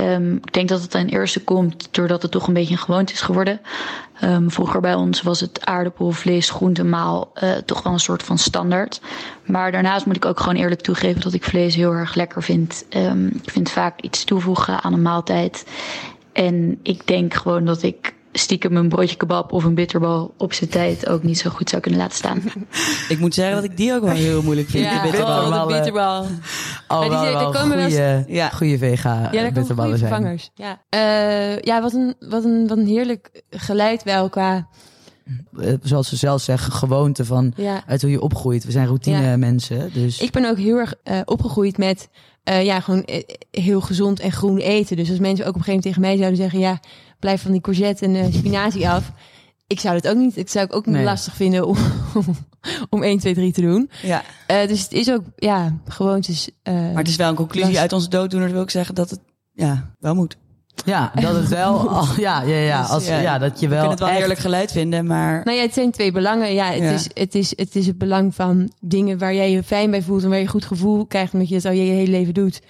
[0.00, 3.12] Um, ik denk dat het ten eerste komt doordat het toch een beetje een gewoonte
[3.12, 3.60] is geworden.
[4.24, 8.22] Um, vroeger bij ons was het aardappel, vlees, groente, maal uh, toch wel een soort
[8.22, 9.00] van standaard.
[9.44, 12.84] Maar daarnaast moet ik ook gewoon eerlijk toegeven dat ik vlees heel erg lekker vind.
[12.90, 15.66] Um, ik vind vaak iets toevoegen aan een maaltijd.
[16.32, 20.70] En ik denk gewoon dat ik stiekem een broodje kebab of een bitterbal op zijn
[20.70, 22.42] tijd ook niet zo goed zou kunnen laten staan.
[23.08, 24.84] Ik moet zeggen dat ik die ook wel heel moeilijk vind.
[24.84, 25.46] Ja, de bitterbal.
[25.46, 26.22] oh, de bitterbal.
[26.88, 28.48] Oh, Maar die wel, wel komen wel Ja.
[28.48, 30.10] goeie vega Ja, bitterballen goede zijn.
[30.12, 30.50] vervangers.
[30.54, 34.68] Ja, uh, ja wat, een, wat, een, wat een heerlijk geluid wel qua...
[35.60, 37.82] Eh, Zoals ze zelf zeggen, gewoonte van Ja.
[37.86, 38.64] uit hoe je opgroeit.
[38.64, 39.36] We zijn routine Ja.
[39.36, 39.90] mensen.
[39.92, 42.08] Dus Ik ben ook heel erg uh, opgegroeid met
[42.48, 44.96] uh, ja, gewoon uh, heel gezond en groen eten.
[44.96, 46.58] Dus als mensen ook op een gegeven moment tegen mij zouden zeggen...
[46.58, 46.80] ja,
[47.18, 49.12] blijf van die courgette en uh, spinazie af.
[49.66, 51.04] Ik zou het ook niet, ik zou het ook niet Nee.
[51.04, 51.76] lastig vinden om,
[52.90, 53.90] om 1, 2, 3 te doen.
[54.02, 56.50] Ja, Uh, dus het is ook, ja, gewoontes.
[56.62, 59.20] Uh, maar het is wel een conclusie uit onze dooddoeners wil ik zeggen dat het
[59.52, 60.36] ja, wel moet.
[60.84, 61.88] Ja, dat het wel...
[61.90, 64.08] al- ja, ja, ja, Dus, als, ja, ja, dat je Ik wel vind het wel
[64.08, 66.54] echt- eerlijk geluid vinden, maar Nou ja, het zijn twee belangen.
[66.54, 66.90] Ja, het, Ja.
[66.90, 70.22] Is, het, is, het is het belang van dingen waar jij je fijn bij voelt
[70.22, 72.60] en waar je goed gevoel krijgt, omdat je het al je hele leven doet.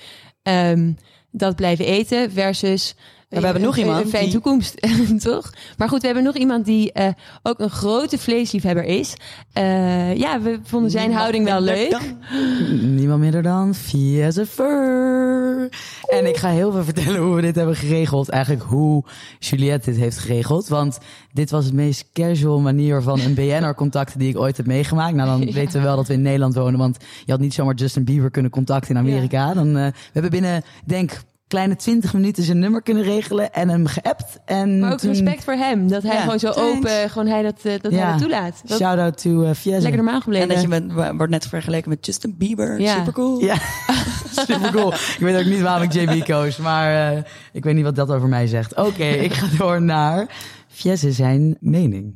[0.43, 0.93] Ehm,
[1.31, 2.95] dat blijven eten versus.
[3.29, 4.75] Maar we hebben nog iemand Een fijne die- toekomst,
[5.31, 5.53] toch?
[5.77, 7.09] Maar goed, we hebben nog iemand die eh,
[7.43, 9.15] ook een grote vleesliefhebber is.
[9.53, 11.91] Eh, ja, we vonden zijn Niemand houding wel leuk.
[11.91, 15.69] dan- Niemand minder dan Fiesse Fur.
[16.11, 18.29] En ik ga heel veel vertellen hoe we dit hebben geregeld.
[18.29, 19.05] Eigenlijk hoe
[19.39, 20.69] Juliette dit heeft geregeld.
[20.69, 20.99] Want
[21.33, 25.15] dit was het meest casual manier van een BN'er contacten die ik ooit heb meegemaakt.
[25.15, 25.53] Nou, dan Ja.
[25.53, 26.79] weten we wel dat we in Nederland wonen.
[26.79, 29.55] Want je had niet zomaar Justin Bieber kunnen contacten in Amerika.
[29.55, 33.87] Dan, eh, we hebben binnen, denk, kleine 20 minuten zijn nummer kunnen regelen en hem
[33.87, 34.39] geappt.
[34.45, 35.89] En Maar ook toen- respect voor hem.
[35.89, 36.77] Dat hij Ja, gewoon zo thanks.
[36.77, 37.99] open, gewoon hij dat, eh, dat Ja.
[37.99, 38.61] hij dat toelaat.
[38.65, 40.49] Dat Shout out to uh, lekker normaal gebleven.
[40.49, 42.81] En dat je bent, wordt net vergeleken met Justin Bieber.
[42.81, 42.97] Ja.
[42.97, 43.41] Super cool.
[43.45, 43.55] Ja,
[44.47, 44.93] super cool.
[44.93, 48.11] Ik weet ook niet waarom ik JB koos, maar uh, ik weet niet wat dat
[48.11, 48.75] over mij zegt.
[48.77, 50.27] Oké, okay, ik ga door naar
[50.69, 52.15] Fiesse zijn mening.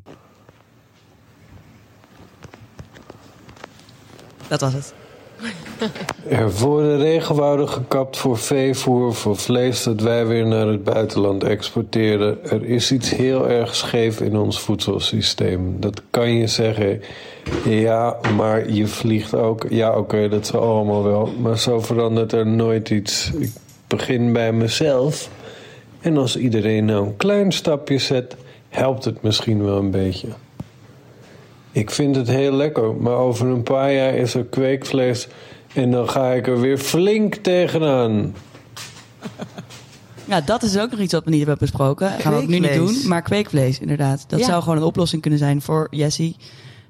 [4.48, 4.94] Dat was het.
[6.32, 12.44] Er worden regenwouden gekapt voor veevoer, voor vlees dat wij weer naar het buitenland exporteren.
[12.44, 15.76] Er is iets heel erg scheef in ons voedselsysteem.
[15.80, 17.02] Dat kan je zeggen.
[17.64, 19.66] Ja, maar je vliegt ook.
[19.68, 21.32] Ja, oké, dat zal allemaal wel.
[21.40, 23.30] Maar zo verandert er nooit iets.
[23.38, 23.50] Ik
[23.86, 25.30] begin bij mezelf.
[26.00, 28.36] En als iedereen nou een klein stapje zet,
[28.68, 30.28] helpt het misschien wel een beetje.
[31.72, 35.28] Ik vind het heel lekker, maar over een paar jaar is er kweekvlees
[35.74, 38.34] en dan ga ik er weer flink tegenaan.
[40.24, 42.10] Ja, dat is ook nog iets wat we niet hebben besproken.
[42.10, 42.96] Gaan we ook nu niet doen.
[43.08, 44.24] Maar kweekvlees, inderdaad.
[44.28, 44.46] Dat Ja.
[44.46, 46.36] zou gewoon een oplossing kunnen zijn voor Jessie.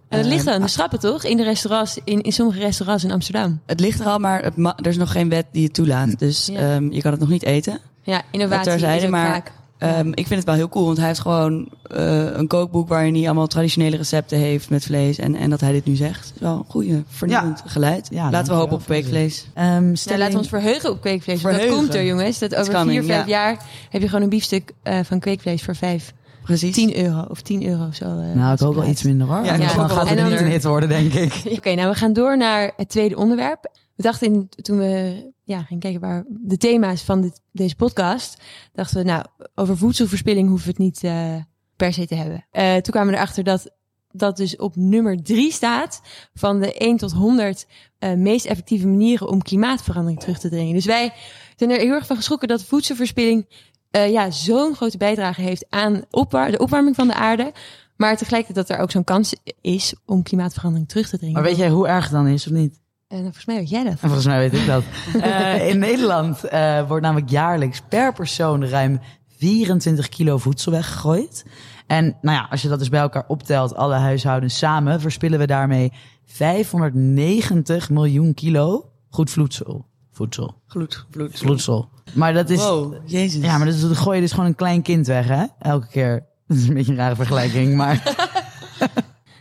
[0.08, 1.24] En dat ligt Ehm, aan de schrappen, toch?
[1.24, 3.60] In de restaurants, in, in sommige restaurants in Amsterdam.
[3.66, 6.18] Het ligt er al, maar het ma- er is nog geen wet die het toelaat.
[6.18, 6.58] Dus Ja.
[6.74, 7.78] ehm, je kan het nog niet eten.
[8.02, 9.52] Ja, innovatie Dat terzijde, is ook maar- vaak.
[9.82, 13.14] Ehm, ik vind het wel heel cool, want hij heeft gewoon eh, een kookboek waarin
[13.14, 15.18] hij allemaal traditionele recepten heeft met vlees.
[15.18, 16.32] En, en dat hij dit nu zegt.
[16.34, 18.08] Is wel een goede, vernieuwend geluid.
[18.10, 19.46] Ja, Laten we hopen op kweekvlees.
[19.54, 21.42] Ehm, Nou, stelling- laten we ons verheugen op kweekvlees.
[21.42, 21.86] want Dat Verheugen.
[21.86, 22.38] komt er, jongens.
[22.38, 23.30] Dat over coming, vier, vijf ja.
[23.30, 23.56] jaar
[23.90, 26.12] heb je gewoon een biefstuk eh, van kweekvlees voor vijf.
[26.42, 26.74] Precies.
[26.74, 28.04] 10 euro of 10 euro of zo.
[28.04, 29.44] eh, nou, ik hoop wel iets minder hoor.
[29.44, 31.42] Ja, dan gaat het niet een hit worden, denk ik.
[31.58, 33.70] Oké, nou we gaan door naar het tweede onderwerp.
[34.02, 38.96] Dachten in, toen we ja, gingen kijken waar de thema's van dit, deze podcast, dachten
[38.96, 41.36] we nou over voedselverspilling hoeven we het niet eh,
[41.76, 42.46] per se te hebben.
[42.50, 43.80] Eh, toen kwamen we erachter dat
[44.14, 46.00] dat dus op nummer drie staat
[46.34, 47.66] van de 1 tot 100
[47.98, 50.74] eh, meest effectieve manieren om klimaatverandering terug te dringen.
[50.74, 51.12] Dus wij
[51.56, 56.58] zijn er heel erg van geschrokken dat voedselverspilling ja, zo'n grote bijdrage heeft aan de
[56.58, 57.52] opwarming van de aarde.
[57.96, 61.34] Maar tegelijkertijd dat er ook zo'n kans is om klimaatverandering terug te dringen.
[61.34, 62.80] Maar weet jij hoe erg het dan is of niet?
[63.12, 63.92] En volgens mij weet jij dat.
[63.92, 64.85] En volgens mij weet ik dat.
[65.22, 69.01] Eh, in Nederland eh, wordt namelijk jaarlijks per persoon ruim
[69.38, 71.44] 24 kilo voedsel weggegooid.
[71.87, 75.46] En nou ja, als je dat dus bij elkaar optelt, alle huishoudens samen, verspillen we
[75.46, 75.92] daarmee
[76.25, 79.87] 590 miljoen kilo goed voedsel.
[80.12, 80.62] Voedsel.
[80.66, 81.38] Gloed, vloed.
[81.38, 81.88] Voedsel.
[82.14, 82.59] Maar dat is.
[82.59, 83.44] Wow, jezus.
[83.44, 85.44] Ja, maar dat is, gooi je dus gewoon een klein kind weg, hè?
[85.59, 86.31] Elke keer.
[86.46, 88.03] Dat is een beetje een rare vergelijking, maar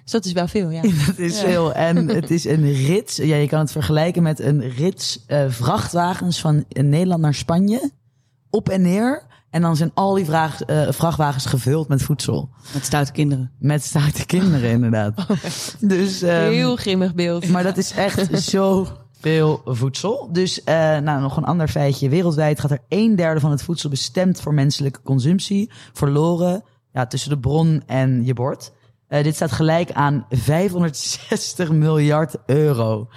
[0.03, 0.81] Dus dat is wel veel, ja.
[1.11, 1.73] het is veel.
[1.73, 3.15] En het is een rits.
[3.15, 7.91] Ja, je kan het vergelijken met een rits eh, vrachtwagens van Nederland naar Spanje.
[8.49, 9.29] Op en neer.
[9.49, 12.49] En dan zijn al die vraag, eh, vrachtwagens gevuld met voedsel.
[12.73, 13.51] Met stoute kinderen.
[13.59, 15.25] Met stoute kinderen, inderdaad.
[15.79, 17.47] Dus, ehm, Heel grimmig beeld.
[17.47, 18.87] maar dat is echt zo
[19.19, 20.29] veel voedsel.
[20.31, 22.09] Dus eh, nou, nog een ander feitje.
[22.09, 26.63] Wereldwijd gaat er een derde van het voedsel bestemd voor menselijke consumptie verloren.
[26.93, 28.71] Ja, tussen de bron en je bord.
[29.11, 33.07] Eh, dit staat gelijk aan 560 miljard euro.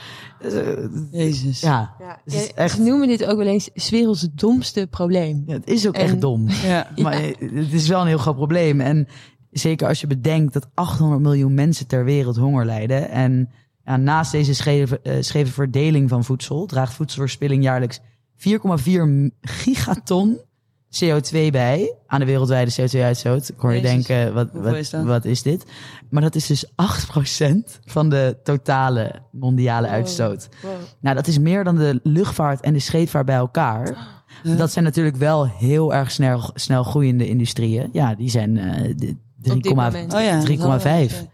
[0.41, 0.73] Dus, eh,
[1.11, 1.61] Jezus.
[1.61, 4.87] ja, Ja, het is ja, echt- Ze noemen dit ook wel eens 's werelds domste
[4.91, 5.43] probleem.
[5.47, 6.49] ja, het is ook En- echt dom.
[6.65, 6.89] Ja.
[7.03, 8.81] Maar het is wel een heel groot probleem.
[8.81, 9.09] En
[9.51, 13.09] zeker als je bedenkt dat 800 miljoen mensen ter wereld honger lijden.
[13.11, 13.51] En
[13.85, 18.01] ja, naast deze scheve, eh, scheve verdeling van voedsel draagt voedselverspilling jaarlijks
[18.37, 20.39] 4,4 gigaton
[21.03, 23.49] CO2 bij aan de wereldwijde CO2-uitstoot.
[23.49, 24.07] Ik hoor je Jezus.
[24.07, 25.65] denken, wat, wat, is wat is dit?
[26.11, 26.71] Maar dat is dus 8%
[27.85, 29.95] van de totale mondiale Wow.
[29.97, 30.49] uitstoot.
[31.01, 34.13] Nou, dat is meer dan de luchtvaart en de scheepvaart bij elkaar.
[34.43, 34.59] Huh?
[34.59, 37.89] Dat zijn natuurlijk wel heel erg snel, snel groeiende industrieën.
[37.93, 39.53] Ja, die zijn eh, de- 3,5.
[39.57, 40.15] Op dit moment.
[40.15, 40.41] Oh ja.
[40.41, 41.27] 3,5.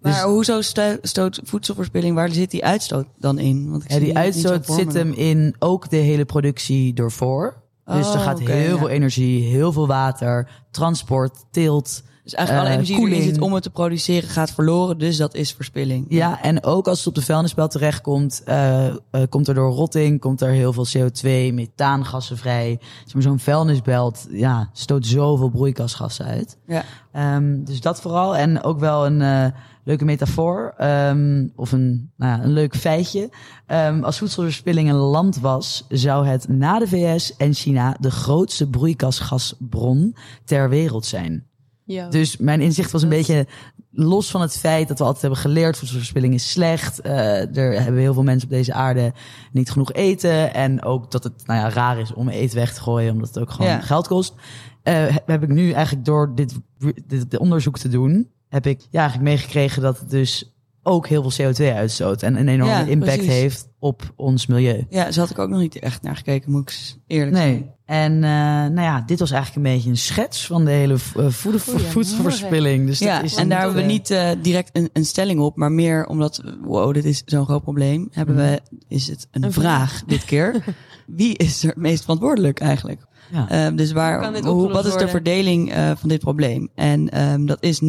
[0.00, 0.60] Maar Dus- hoezo
[1.02, 3.70] stoot voedselverspilling, waar zit die uitstoot dan in?
[3.70, 7.61] Want ik Ja, zie die uitstoot zit hem in ook de hele productie doorvoor.
[7.84, 8.78] Dus er Oh, gaat heel ja.
[8.78, 12.02] veel energie, heel veel water, transport, teelt.
[12.22, 15.34] Dus eigenlijk alle eh, energie die zit om het te produceren gaat verloren, dus dat
[15.34, 16.06] is verspilling.
[16.08, 18.94] Ja, en ook als het op de vuilnisbelt terechtkomt, eh eh,
[19.28, 22.78] komt er door rotting, komt er heel veel CO2, methaangassen vrij.
[23.04, 26.58] Zeg maar, Zo'n vuilnisbelt ja, stoot zoveel broeikasgassen uit.
[26.66, 26.84] Ja.
[27.12, 28.36] Ehm, dus dat vooral.
[28.36, 29.52] En ook wel een
[29.84, 30.74] leuke metafoor.
[30.76, 33.30] ehm, of een, nou ja, een leuk feitje.
[33.66, 38.68] Ehm, als voedselverspilling een land was, zou het na de VS en China de grootste
[38.68, 41.46] broeikasgasbron ter wereld zijn.
[41.84, 42.08] Ja.
[42.08, 43.46] Dus mijn inzicht was een beetje
[43.90, 47.00] los van het feit dat we altijd hebben geleerd voedselverspilling is slecht.
[47.00, 49.12] Eh, er hebben heel veel mensen op deze aarde
[49.52, 50.54] niet genoeg eten.
[50.54, 53.38] En ook dat het nou ja, raar is om eten weg te gooien, omdat het
[53.38, 53.80] ook gewoon Ja.
[53.80, 54.34] geld kost.
[54.82, 58.80] Eh, heb- heb ik nu eigenlijk door dit, dit, dit onderzoek te doen, heb ik
[58.90, 62.22] ja, eigenlijk meegekregen dat het dus ook heel veel CO2 uitstoot.
[62.22, 63.32] En een enorme Ja, impact precies.
[63.34, 64.86] heeft op ons milieu.
[64.90, 67.48] Ja, zo had ik ook nog niet echt naar gekeken, moet ik eerlijk Nee.
[67.52, 67.70] zijn.
[67.84, 68.30] En eh,
[68.74, 71.90] nou ja, dit was eigenlijk een beetje een schets van de hele eh, voede- Goedemorgen.
[71.90, 72.86] voedselverspilling.
[72.86, 75.72] Dus dat is en daar hebben we niet eh, direct een, een stelling op, maar
[75.72, 80.02] meer omdat, wow, dit is zo'n groot probleem, hebben we, is het een, Een vraag
[80.06, 80.64] dit keer.
[81.06, 83.00] Wie is er meest verantwoordelijk eigenlijk?
[83.30, 83.48] Ja.
[83.48, 86.68] Ehm, dus waar, hoe, wat is de verdeling eh, van dit probleem?
[86.74, 87.86] En ehm, dat is 39%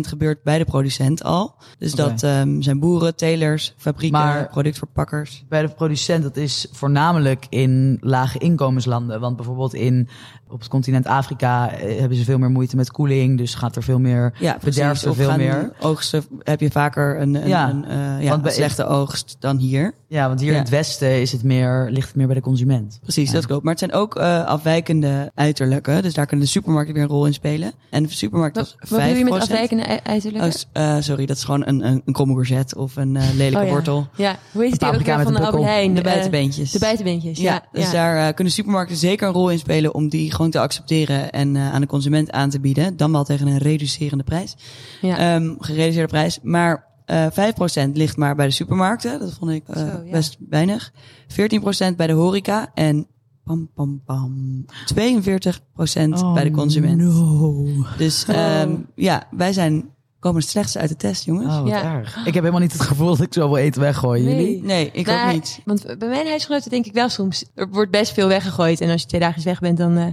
[0.00, 1.54] gebeurt bij de producent al.
[1.78, 5.44] Dus dat ehm, zijn boeren, telers, fabrieken, Maar- productverpakkers.
[5.48, 9.20] bij de producent, dat is voornamelijk in lage inkomenslanden.
[9.20, 10.08] Want bijvoorbeeld in
[10.52, 13.38] op het continent Afrika eh, hebben ze veel meer moeite met koeling.
[13.38, 15.72] Dus gaat er veel meer Ja, er Of veel meer.
[15.80, 19.94] oogsten heb je vaker een, een, Ja, een, eh, ja, een slechte oogst dan hier.
[20.08, 20.54] Ja, want hier Ja.
[20.56, 22.98] in het westen is het meer, ligt het meer bij de consument.
[23.02, 23.34] Precies, Ja.
[23.34, 23.62] dat klopt.
[23.62, 26.02] Maar het zijn ook eh, afwijkende uiterlijken.
[26.02, 27.72] Dus daar kunnen de supermarkten weer een rol in spelen.
[27.90, 29.08] En de supermarkt Wat, was wat 5%.
[29.08, 30.50] doe je met afwijkende ei- uiterlijke?
[30.50, 34.06] S- eh, sorry, dat is gewoon een, een, een of een eh, lelijke Oh, wortel.
[34.16, 35.62] ja, hoe heet die ook weer van de Albert.
[35.64, 35.94] Heijn?
[35.94, 36.70] De Eh, buitenbeentjes.
[36.70, 37.62] De buitenbeentjes, Ja, ja.
[37.72, 37.92] dus ja.
[37.92, 41.56] daar eh, kunnen supermarkten zeker een rol in spelen om die gewoon te accepteren en
[41.56, 42.96] eh, aan de consument aan te bieden.
[42.96, 44.56] Dan wel tegen een reducerende prijs.
[45.00, 45.18] Ja.
[45.18, 46.38] Ehm, gereduceerde prijs.
[46.42, 49.18] Maar eh 5% ligt maar bij de supermarkten.
[49.18, 50.10] Dat vond ik eh, Zo, ja.
[50.10, 50.92] best weinig.
[51.28, 53.06] 14% bij de horeca en
[53.44, 57.00] pam, pam, pam, 42% bij de consument.
[57.02, 57.66] Oh, No.
[57.98, 59.88] Dus ehm, ja, wij zijn,
[60.22, 61.46] komen het slechtste uit de test, jongens.
[61.54, 61.82] Oh, wat Ja.
[61.94, 62.16] erg.
[62.16, 64.22] Ik heb helemaal niet het gevoel dat ik zoveel eten weggooi.
[64.22, 64.34] Nee.
[64.36, 64.62] Jullie?
[64.62, 65.60] Nee, ik Nou, ook niet.
[65.64, 68.80] Want bij mijn huisgenoten denk ik wel soms, er wordt best veel weggegooid.
[68.80, 70.04] En als je twee dagen weg bent, dan, eh,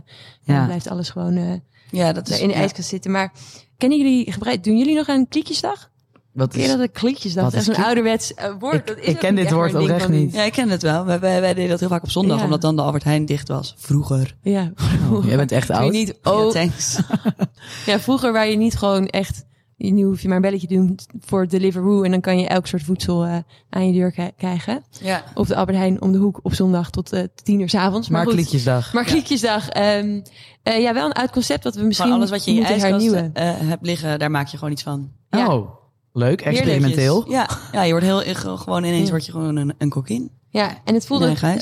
[0.45, 0.65] dan Ja.
[0.65, 1.53] blijft alles gewoon eh,
[1.91, 2.59] Ja, dat is in de ja.
[2.59, 3.11] ijskast zitten.
[3.11, 3.31] Maar
[3.77, 5.89] kennen jullie, gebruik, doen jullie nog aan kliekjesdag?
[6.33, 7.43] Wat Ken is, dat een kliekjesdag?
[7.43, 8.75] wat Dat is zo'n kliek- ouderwets eh, woord.
[8.75, 10.33] Ik- dat is ik ook ken dit echt woord een oprecht van- niet.
[10.33, 11.05] Ja, ik ken het wel.
[11.05, 12.43] Wij, wij, wij deden dat heel vaak op zondag, Ja.
[12.43, 13.75] omdat dan de Albert Heijn dicht was.
[13.77, 14.35] Vroeger.
[14.41, 14.71] Ja,
[15.11, 15.91] oh, jij bent echt Toen je oud.
[15.91, 16.99] niet, Oh, oh, thanks.
[17.85, 19.45] ja, vroeger waar je niet gewoon echt,
[19.79, 22.67] nu hoef je maar een belletje te doen voor Deliveroo en dan kan je elk
[22.67, 23.37] soort voedsel eh,
[23.69, 24.83] aan je deur krijgen.
[25.01, 25.23] Ja.
[25.33, 28.09] Op de Albert Heijn om de hoek op zondag tot eh, tien uur 's avonds.
[28.09, 28.93] Maar, Maar goed, kliekjesdag.
[28.93, 30.21] maar kliekjesdag, ehm,
[30.63, 33.11] eh, ja, wel een oud concept dat we misschien alles wat je in je ijskast
[33.11, 35.11] eh, hebt liggen, daar maak je gewoon iets van.
[35.29, 35.55] Ja.
[35.55, 35.69] Oh,
[36.13, 36.41] leuk.
[36.41, 37.29] Experimenteel.
[37.31, 39.09] Ja, ja je wordt heel, gewoon ineens Ja.
[39.11, 40.31] word je gewoon een, een kokin.
[40.49, 41.59] Ja, en het voelde, Nee.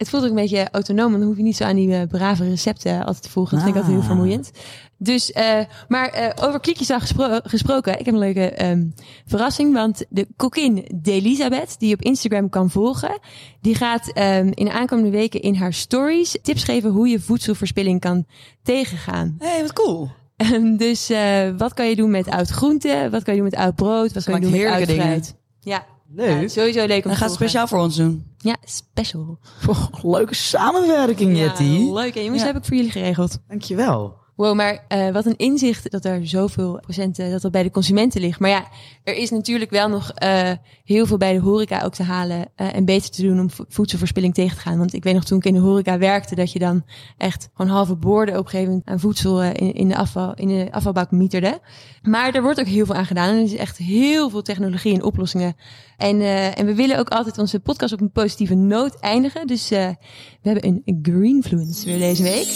[0.00, 1.12] Het voelde ook een beetje autonoom.
[1.12, 3.54] Dan hoef je niet zo aan die eh, brave recepten altijd te volgen.
[3.54, 4.14] Dat vind ik altijd heel Ah.
[4.16, 4.50] vermoeiend.
[4.96, 5.58] Dus, eh,
[5.88, 7.98] maar eh, over kliekjesdag gespro- gesproken.
[7.98, 8.86] Ik heb een leuke ehm,
[9.26, 9.72] verrassing.
[9.74, 13.18] Want de kokkin Delisabeth, die je op Instagram kan volgen.
[13.60, 18.00] Die gaat ehm, in de aankomende weken in haar stories tips geven hoe je voedselverspilling
[18.00, 18.26] kan
[18.62, 19.36] tegengaan.
[19.38, 20.10] Hé, hey, wat cool.
[20.36, 23.08] Ehm, dus eh, wat kan je doen met oud groente?
[23.10, 24.12] Wat kan je doen met oud brood?
[24.12, 25.36] Wat kan je doen met oud fruit?
[25.60, 25.84] Ja,
[26.14, 26.40] Leuk.
[26.40, 27.34] ja, sowieso leuk om Hij te gaat volgen.
[27.34, 28.26] speciaal voor ons doen.
[28.38, 29.38] Ja, special.
[29.68, 31.62] Oh, leuke samenwerking, Jetty.
[31.62, 32.14] Ja, leuk.
[32.16, 33.38] En jongens, heb ik voor jullie geregeld.
[33.48, 34.16] Dankjewel.
[34.40, 38.20] Wow, maar eh, wat een inzicht dat er zoveel procenten dat dat bij de consumenten
[38.20, 38.40] ligt.
[38.40, 38.68] Maar ja,
[39.04, 40.50] er is natuurlijk wel nog eh,
[40.84, 43.64] heel veel bij de horeca ook te halen eh, en beter te doen om vo-
[43.68, 44.78] voedselverspilling tegen te gaan.
[44.78, 46.84] Want ik weet nog toen ik in de horeca werkte dat je dan
[47.16, 50.34] echt gewoon halve borden op een gegeven moment aan voedsel eh, in, in de afval
[50.34, 51.60] in de afvalbak mieterde.
[52.02, 54.94] Maar er wordt ook heel veel aan gedaan en er is echt heel veel technologie
[54.94, 55.56] en oplossingen.
[55.96, 59.46] En, eh, en we willen ook altijd onze podcast op een positieve noot eindigen.
[59.46, 59.88] Dus eh,
[60.42, 62.48] we hebben een Greenfluence weer deze week.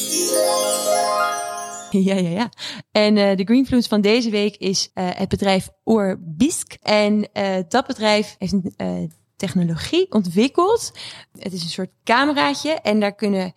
[2.08, 2.48] Ja, ja, ja.
[2.92, 6.76] En eh, de Greenfluence van deze week is eh, het bedrijf Orbisk.
[6.82, 10.92] En eh, dat bedrijf heeft een technologie ontwikkeld.
[11.38, 13.52] Het is een soort cameraatje en daar kunnen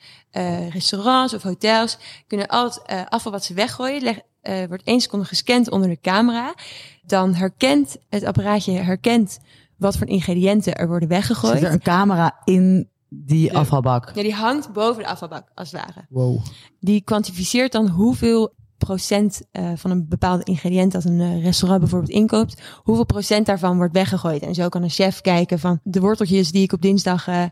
[0.70, 1.98] restaurants of hotels
[2.28, 4.20] kunnen al het afval wat ze weggooien, leg,
[4.68, 6.54] wordt één seconde gescand onder de camera.
[7.06, 9.40] Dan herkent het apparaatje herkent
[9.78, 11.58] wat voor ingrediënten er worden weggegooid.
[11.58, 14.12] Zit er een camera in die afvalbak?
[14.16, 16.06] Ja, die hangt boven de afvalbak als het ware.
[16.10, 16.40] Wow.
[16.80, 22.12] Die kwantificeert dan hoeveel procent eh, van een bepaalde ingrediënt dat een eh, restaurant bijvoorbeeld
[22.12, 24.42] inkoopt, hoeveel procent daarvan wordt weggegooid.
[24.42, 27.44] En zo kan een chef kijken van de worteltjes die ik op dinsdag eh,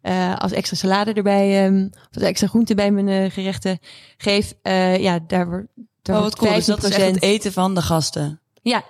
[0.00, 3.78] eh, als extra salade erbij, ehm, of als extra groente bij mijn eh, gerechten
[4.16, 4.54] geef.
[4.62, 5.66] eh, ja, daar wordt
[6.02, 6.54] daar Oh, wordt wat cool.
[6.58, 7.14] Dus dat is echt 15%.
[7.14, 8.40] het eten van de gasten.
[8.62, 8.82] Ja,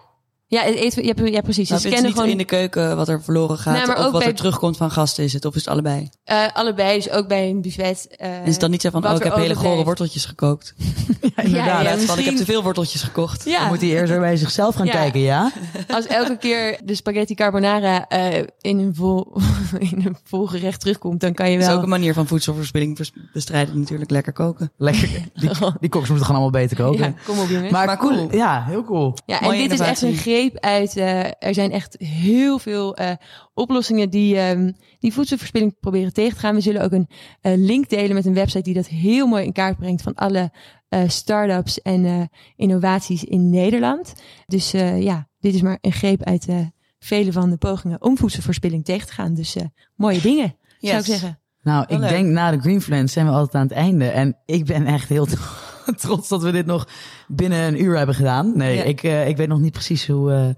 [0.48, 1.68] ja, eten, ja, ja precies.
[1.68, 3.74] Ze het is scannen niet gewoon in de keuken wat er verloren gaat.
[3.76, 5.44] Nee, maar of ook wat bij- er terugkomt van gasten is het.
[5.44, 6.08] Of is het allebei?
[6.24, 8.08] eh, allebei, dus ook bij een buffet.
[8.16, 10.74] eh, En is het dan niet zo van, oh, ik heb hele gore worteltjes gekookt.
[11.36, 11.82] Ja, inderdaad.
[11.84, 13.44] ja, Ja, van, ik heb te veel worteltjes gekocht.
[13.44, 13.58] Ja.
[13.60, 14.92] Dan moet hij eerst weer bij zichzelf gaan Ja.
[14.92, 15.52] kijken, ja?
[15.88, 19.32] Als elke keer de spaghetti carbonara eh, in, een vol,
[19.90, 21.76] in een vol gerecht terugkomt, dan kan je Dat is wel...
[21.76, 24.10] ook een manier van voedselverspilling vers- bestrijden natuurlijk.
[24.10, 24.72] Lekker koken.
[24.76, 25.08] Lekker.
[25.34, 26.98] Die, die koks moeten gewoon allemaal beter koken.
[27.04, 27.70] ja, kom op jongens.
[27.72, 28.16] Maar, Maar cool.
[28.16, 28.34] cool.
[28.34, 29.14] Ja, heel cool.
[29.26, 30.16] Ja, en Mooie dit is echt een
[30.60, 30.96] uit.
[30.96, 33.10] eh, er zijn echt heel veel eh,
[33.54, 36.54] oplossingen die, ehm, die voedselverspilling proberen tegen te gaan.
[36.54, 37.08] We zullen ook een
[37.40, 40.50] eh, link delen met een website die dat heel mooi in kaart brengt van alle
[40.88, 42.20] eh start-ups en eh,
[42.56, 44.14] innovaties in Nederland.
[44.46, 46.56] Dus eh, ja, dit is maar een greep uit eh,
[46.98, 49.34] vele van de pogingen om voedselverspilling tegen te gaan.
[49.34, 49.64] Dus eh,
[49.96, 51.38] mooie dingen, zou ik zeggen.
[51.62, 54.08] Nou, ik denk na de Greenfluence zijn we altijd aan het einde.
[54.08, 55.26] En ik ben echt heel
[56.00, 56.88] trots dat we dit nog
[57.28, 58.56] binnen een uur hebben gedaan.
[58.56, 58.82] Nee, Ja.
[58.82, 60.48] ik, eh, ik weet nog niet precies hoe, eh,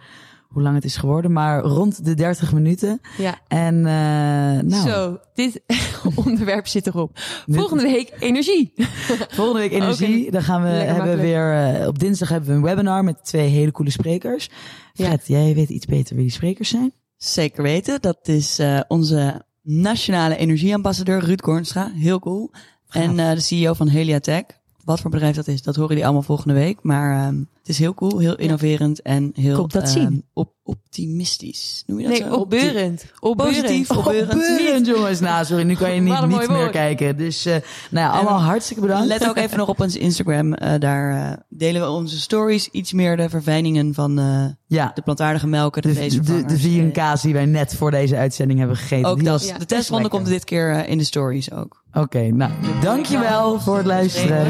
[0.48, 1.32] hoe lang het is geworden.
[1.32, 3.00] Maar rond de 30 minuten.
[3.18, 3.38] Ja.
[3.48, 5.62] En eh, nou, Zo, dit
[6.24, 7.10] onderwerp zit erop.
[7.46, 8.72] Volgende week energie.
[9.30, 10.30] volgende week energie.
[10.30, 11.76] Dan gaan we, Lekker hebben makkelijk.
[11.76, 14.50] weer, op dinsdag hebben we een webinar met twee hele coole sprekers.
[14.92, 15.06] Ja.
[15.06, 16.92] Fred, jij weet iets beter wie die sprekers zijn?
[17.16, 18.00] Zeker weten.
[18.00, 21.90] Dat is eh, onze nationale energieambassadeur Ruud Kornstra.
[21.94, 22.50] Heel cool.
[22.90, 24.44] En eh, de CEO van Heliatech.
[24.90, 26.78] Wat voor bedrijf dat is, dat horen jullie allemaal volgende week.
[26.82, 30.24] Maar ehm, is heel cool, heel innoverend en heel Komt dat ehm, zien.
[30.32, 31.82] op, optimistisch.
[31.86, 32.34] Noem je dat Nee, zo?
[32.34, 33.04] opbeurend.
[33.20, 34.32] Positief, opbeurend.
[34.32, 35.20] Opbeurend, jongens.
[35.30, 36.70] Nou, sorry, nu kan je niet, niet meer woord.
[36.70, 37.16] kijken.
[37.16, 37.56] Dus, eh,
[37.90, 39.06] nou ja, allemaal En hartstikke bedankt.
[39.06, 40.54] Let ook even nog op ons Instagram.
[40.54, 42.68] eh, daar eh, delen we onze stories.
[42.68, 46.92] Iets meer de verfijningen van eh, ja, de plantaardige melken, de, de, de, de vegan
[46.92, 49.10] kaas die wij net voor deze uitzending hebben gegeten.
[49.10, 49.48] Ook die dat.
[49.48, 51.82] Ja, de testronde komt dit keer in de stories ook.
[51.92, 54.44] Oké, nou, dankjewel voor het luisteren.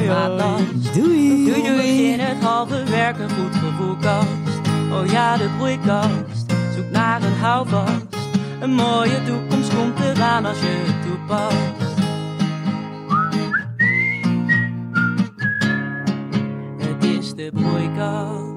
[0.95, 1.45] Doei.
[1.45, 2.17] Doei doei.
[3.19, 4.61] Een goed gevoel kast.
[4.93, 6.53] Oh ja, de broeikast.
[6.75, 8.17] Zoek naar een houvast.
[8.61, 11.99] Een mooie toekomst komt eraan als je het toepast.
[16.79, 18.50] Het is de broeikast.